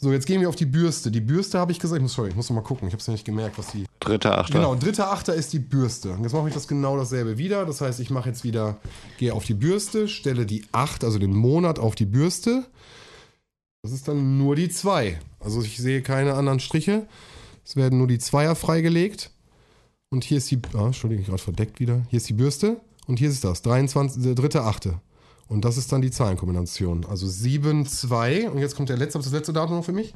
So, 0.01 0.13
jetzt 0.13 0.27
gehen 0.27 0.41
wir 0.41 0.49
auf 0.49 0.55
die 0.55 0.65
Bürste. 0.65 1.11
Die 1.11 1.21
Bürste 1.21 1.59
habe 1.59 1.73
ich 1.73 1.81
gesagt, 1.81 1.99
ich 1.99 2.03
muss, 2.03 2.13
sorry, 2.13 2.29
ich 2.29 2.37
muss 2.37 2.49
noch 2.49 2.55
mal 2.55 2.63
gucken. 2.63 2.87
Ich 2.87 2.95
habe 2.95 3.01
es 3.01 3.07
ja 3.09 3.13
nicht 3.13 3.25
gemerkt, 3.25 3.59
was 3.59 3.73
die. 3.73 3.85
Dritter, 3.99 4.39
achter. 4.39 4.53
Genau, 4.53 4.77
dritter 4.77 5.11
Achter 5.11 5.35
ist 5.35 5.53
die 5.53 5.59
Bürste. 5.59 6.13
Und 6.13 6.23
jetzt 6.23 6.33
mache 6.33 6.47
ich 6.47 6.55
das 6.55 6.69
genau 6.69 6.97
dasselbe 6.97 7.37
wieder. 7.37 7.67
Das 7.67 7.81
heißt, 7.81 7.99
ich 7.99 8.11
mache 8.11 8.29
jetzt 8.29 8.45
wieder, 8.45 8.77
gehe 9.19 9.35
auf 9.35 9.45
die 9.45 9.55
Bürste, 9.55 10.07
stelle 10.07 10.47
die 10.47 10.65
8, 10.71 11.03
also 11.03 11.19
den 11.19 11.35
Monat 11.35 11.81
auf 11.81 11.97
die 11.97 12.07
Bürste. 12.07 12.65
Das 13.83 13.91
ist 13.91 14.07
dann 14.07 14.39
nur 14.39 14.55
die 14.55 14.69
2. 14.69 15.19
Also 15.41 15.63
ich 15.63 15.77
sehe 15.79 16.01
keine 16.01 16.35
anderen 16.35 16.61
Striche. 16.61 17.09
Es 17.65 17.75
werden 17.75 17.99
nur 17.99 18.07
die 18.07 18.19
Zweier 18.19 18.55
freigelegt. 18.55 19.33
Und 20.11 20.23
hier 20.23 20.39
ist 20.39 20.49
die, 20.51 20.61
ah, 20.75 20.87
Entschuldigung, 20.87 21.25
gerade 21.25 21.43
verdeckt 21.43 21.81
wieder. 21.81 22.03
Hier 22.09 22.19
ist 22.19 22.29
die 22.29 22.35
Bürste 22.35 22.81
und 23.09 23.19
hier 23.19 23.29
ist 23.29 23.43
das, 23.43 23.63
23, 23.63 24.23
der 24.23 24.37
dritte 24.37 24.63
Achte. 24.63 25.01
Und 25.49 25.65
das 25.65 25.77
ist 25.77 25.91
dann 25.93 26.03
die 26.03 26.11
Zahlenkombination. 26.11 27.07
Also 27.07 27.27
7, 27.27 27.87
2. 27.87 28.51
Und 28.51 28.59
jetzt 28.59 28.77
kommt 28.77 28.91
der 28.91 28.99
letzte, 28.99 29.19
das 29.19 29.33
letzte 29.33 29.53
Datum 29.53 29.77
noch 29.77 29.85
für 29.85 29.93
mich? 29.93 30.13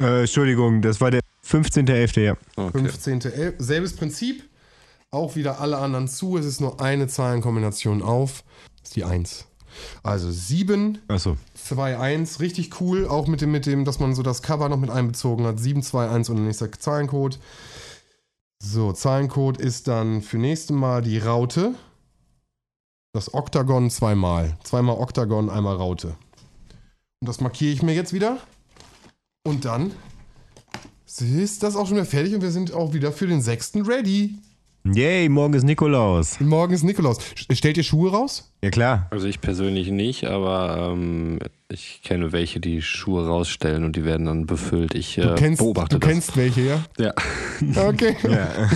Äh, 0.00 0.20
Entschuldigung, 0.20 0.82
das 0.82 1.00
war 1.00 1.10
der 1.10 1.20
15.11., 1.44 2.20
ja. 2.20 2.36
Okay. 2.56 2.78
15.11. 2.78 3.54
Selbes 3.58 3.96
Prinzip. 3.96 4.44
Auch 5.10 5.36
wieder 5.36 5.60
alle 5.60 5.78
anderen 5.78 6.06
zu. 6.06 6.36
Es 6.36 6.44
ist 6.46 6.60
nur 6.60 6.80
eine 6.80 7.08
Zahlenkombination 7.08 8.02
auf. 8.02 8.44
Das 8.80 8.90
ist 8.90 8.96
die 8.96 9.04
1. 9.04 9.46
Also 10.02 10.30
7, 10.30 10.98
Achso. 11.08 11.36
2, 11.54 11.98
1. 11.98 12.40
Richtig 12.40 12.80
cool. 12.80 13.06
Auch 13.06 13.26
mit 13.26 13.40
dem, 13.40 13.50
mit 13.50 13.66
dem, 13.66 13.84
dass 13.84 14.00
man 14.00 14.14
so 14.14 14.22
das 14.22 14.42
Cover 14.42 14.68
noch 14.68 14.78
mit 14.78 14.90
einbezogen 14.90 15.46
hat. 15.46 15.58
7, 15.58 15.82
2, 15.82 16.08
1 16.08 16.28
und 16.28 16.36
der 16.36 16.44
nächste 16.44 16.70
Zahlencode. 16.70 17.38
So, 18.60 18.92
Zahlencode 18.92 19.58
ist 19.58 19.88
dann 19.88 20.20
für 20.20 20.38
nächstes 20.38 20.76
Mal 20.76 21.02
die 21.02 21.18
Raute. 21.18 21.74
Das 23.12 23.32
Oktagon 23.32 23.88
zweimal. 23.90 24.58
Zweimal 24.64 24.96
Oktagon, 24.98 25.48
einmal 25.48 25.76
Raute. 25.76 26.08
Und 27.20 27.28
das 27.28 27.40
markiere 27.40 27.72
ich 27.72 27.82
mir 27.82 27.94
jetzt 27.94 28.12
wieder. 28.12 28.38
Und 29.46 29.64
dann 29.64 29.92
ist 31.18 31.62
das 31.62 31.74
auch 31.74 31.86
schon 31.86 31.96
wieder 31.96 32.06
fertig 32.06 32.34
und 32.34 32.42
wir 32.42 32.50
sind 32.50 32.72
auch 32.72 32.92
wieder 32.92 33.12
für 33.12 33.26
den 33.26 33.40
6. 33.40 33.76
ready. 33.86 34.36
Yay, 34.84 35.28
morgen 35.28 35.54
ist 35.54 35.64
Nikolaus. 35.64 36.38
Morgen 36.38 36.74
ist 36.74 36.82
Nikolaus. 36.82 37.18
Stellt 37.34 37.78
ihr 37.78 37.82
Schuhe 37.82 38.10
raus? 38.10 38.52
Ja, 38.62 38.70
klar. 38.70 39.08
Also 39.10 39.26
ich 39.26 39.40
persönlich 39.40 39.90
nicht, 39.90 40.24
aber 40.26 40.92
ähm, 40.92 41.38
ich 41.70 42.00
kenne 42.02 42.32
welche, 42.32 42.60
die 42.60 42.80
Schuhe 42.80 43.26
rausstellen 43.26 43.84
und 43.84 43.94
die 43.94 44.04
werden 44.04 44.24
dann 44.26 44.46
befüllt. 44.46 44.94
Ich 44.94 45.16
Du 45.16 45.32
äh, 45.32 45.34
kennst, 45.36 45.58
beobachte 45.58 45.98
du 45.98 46.06
kennst 46.06 46.36
welche, 46.36 46.62
ja? 46.62 46.84
das. 46.96 47.14
Ja, 47.74 47.88
Okay. 47.88 48.16
Ja. 48.28 48.70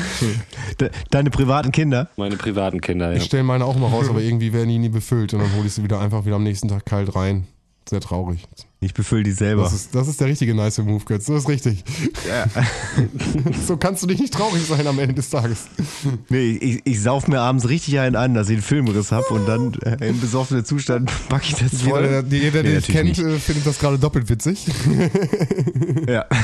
De 0.81 0.91
deine 1.11 1.31
privaten 1.31 1.73
Kinder? 1.73 2.11
meine 2.17 2.37
privaten 2.37 2.81
Kinder, 2.81 3.11
ja. 3.13 3.17
Ich 3.17 3.25
stelle 3.25 3.45
meine 3.45 3.65
auch 3.65 3.77
mal 3.77 3.89
raus, 3.89 4.09
aber 4.11 4.21
irgendwie 4.21 4.53
werden 4.53 4.69
die 4.69 4.79
nie 4.79 4.89
befüllt 4.91 5.33
und 5.33 5.41
dann 5.41 5.55
hole 5.57 5.67
ich 5.67 5.73
sie 5.73 5.83
wieder 5.83 6.01
einfach 6.01 6.27
wieder 6.27 6.37
am 6.37 6.43
nächsten 6.43 6.69
Tag 6.69 6.85
kalt 6.85 7.15
rein. 7.15 7.47
Sehr 7.93 8.01
traurig. 8.01 8.49
Ich 8.81 8.95
befülle 8.95 9.23
die 9.23 9.33
selber. 9.33 9.65
Das 9.65 9.75
ist, 9.75 9.95
das 9.95 10.09
ist 10.09 10.19
der 10.19 10.29
richtige 10.29 10.55
nice 10.55 10.79
Move, 10.79 11.05
Götz. 11.05 11.27
Das 11.27 11.43
ist 11.43 11.49
richtig. 11.51 11.85
Ja. 12.27 12.47
So 13.67 13.77
kannst 13.77 14.03
du 14.03 14.07
dich 14.07 14.19
nicht 14.19 14.33
traurig 14.33 14.63
sein 14.67 14.87
am 14.87 14.99
Ende 14.99 15.15
des 15.15 15.29
Tages. 15.29 15.67
Nee, 16.31 16.53
ich, 16.53 16.81
ich 16.85 17.03
sauf 17.03 17.29
mir 17.29 17.41
abends 17.41 17.69
richtig 17.69 17.99
einen 18.01 18.17
an, 18.17 18.33
dass 18.33 18.49
ich 18.49 18.55
einen 18.55 18.63
Filmriss 18.63 19.13
hab 19.13 19.31
und 19.31 19.47
dann 19.47 19.75
äh, 19.83 20.09
im 20.09 20.21
besoffenen 20.21 20.65
Zustand 20.65 21.11
pack 21.29 21.43
ich 21.45 21.55
das 21.55 21.83
Jeder, 21.83 21.91
voll. 21.91 22.03
der, 22.03 22.23
jeder, 22.39 22.63
der 22.63 22.73
Nee, 22.73 22.79
dich 22.79 22.87
kennt, 22.87 23.09
natürlich 23.11 23.37
äh, 23.37 23.41
findet 23.41 23.67
das 23.67 23.79
gerade 23.79 23.99
doppelt 23.99 24.31
witzig. 24.31 24.65
Ja. 26.09 26.25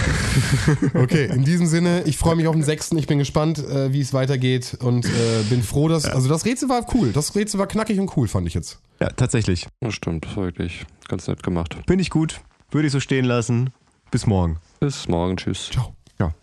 Okay, 0.95 1.27
in 1.33 1.45
diesem 1.45 1.67
Sinne, 1.67 2.03
ich 2.05 2.19
freue 2.19 2.37
mich 2.37 2.47
auf 2.47 2.55
den 2.55 2.63
6. 2.63 2.93
Ich 2.93 3.07
bin 3.07 3.19
gespannt, 3.19 3.59
äh, 3.59 3.93
wie 3.93 4.01
es 4.01 4.13
weitergeht 4.13 4.77
und 4.81 5.07
äh, 5.07 5.09
bin 5.49 5.63
froh, 5.63 5.89
dass. 5.89 6.05
Also, 6.05 6.29
das 6.29 6.45
Rätsel 6.45 6.69
war 6.69 6.85
cool. 6.95 7.13
Das 7.13 7.35
Rätsel 7.35 7.59
war 7.59 7.67
knackig 7.67 7.99
und 7.99 8.15
cool, 8.17 8.29
fand 8.29 8.47
ich 8.47 8.55
jetzt. 8.55 8.79
Ja, 9.01 9.09
tatsächlich. 9.11 9.67
Das 9.81 9.95
stimmt, 9.95 10.37
wirklich 10.37 10.85
ganz 11.09 11.27
nett 11.29 11.43
gemacht. 11.43 11.77
Finde 11.87 12.03
ich 12.03 12.11
gut. 12.11 12.41
Würde 12.71 12.87
ich 12.87 12.93
so 12.93 13.01
stehen 13.01 13.25
lassen. 13.25 13.71
Bis 14.11 14.27
morgen. 14.27 14.59
Bis 14.81 15.09
morgen, 15.09 15.37
tschüss. 15.37 15.71
Ciao. 15.71 15.95
Ciao. 16.17 16.35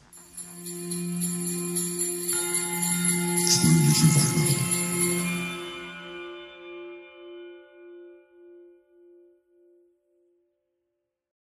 Fröhliche 3.47 4.15
Weihnachten. 4.15 4.74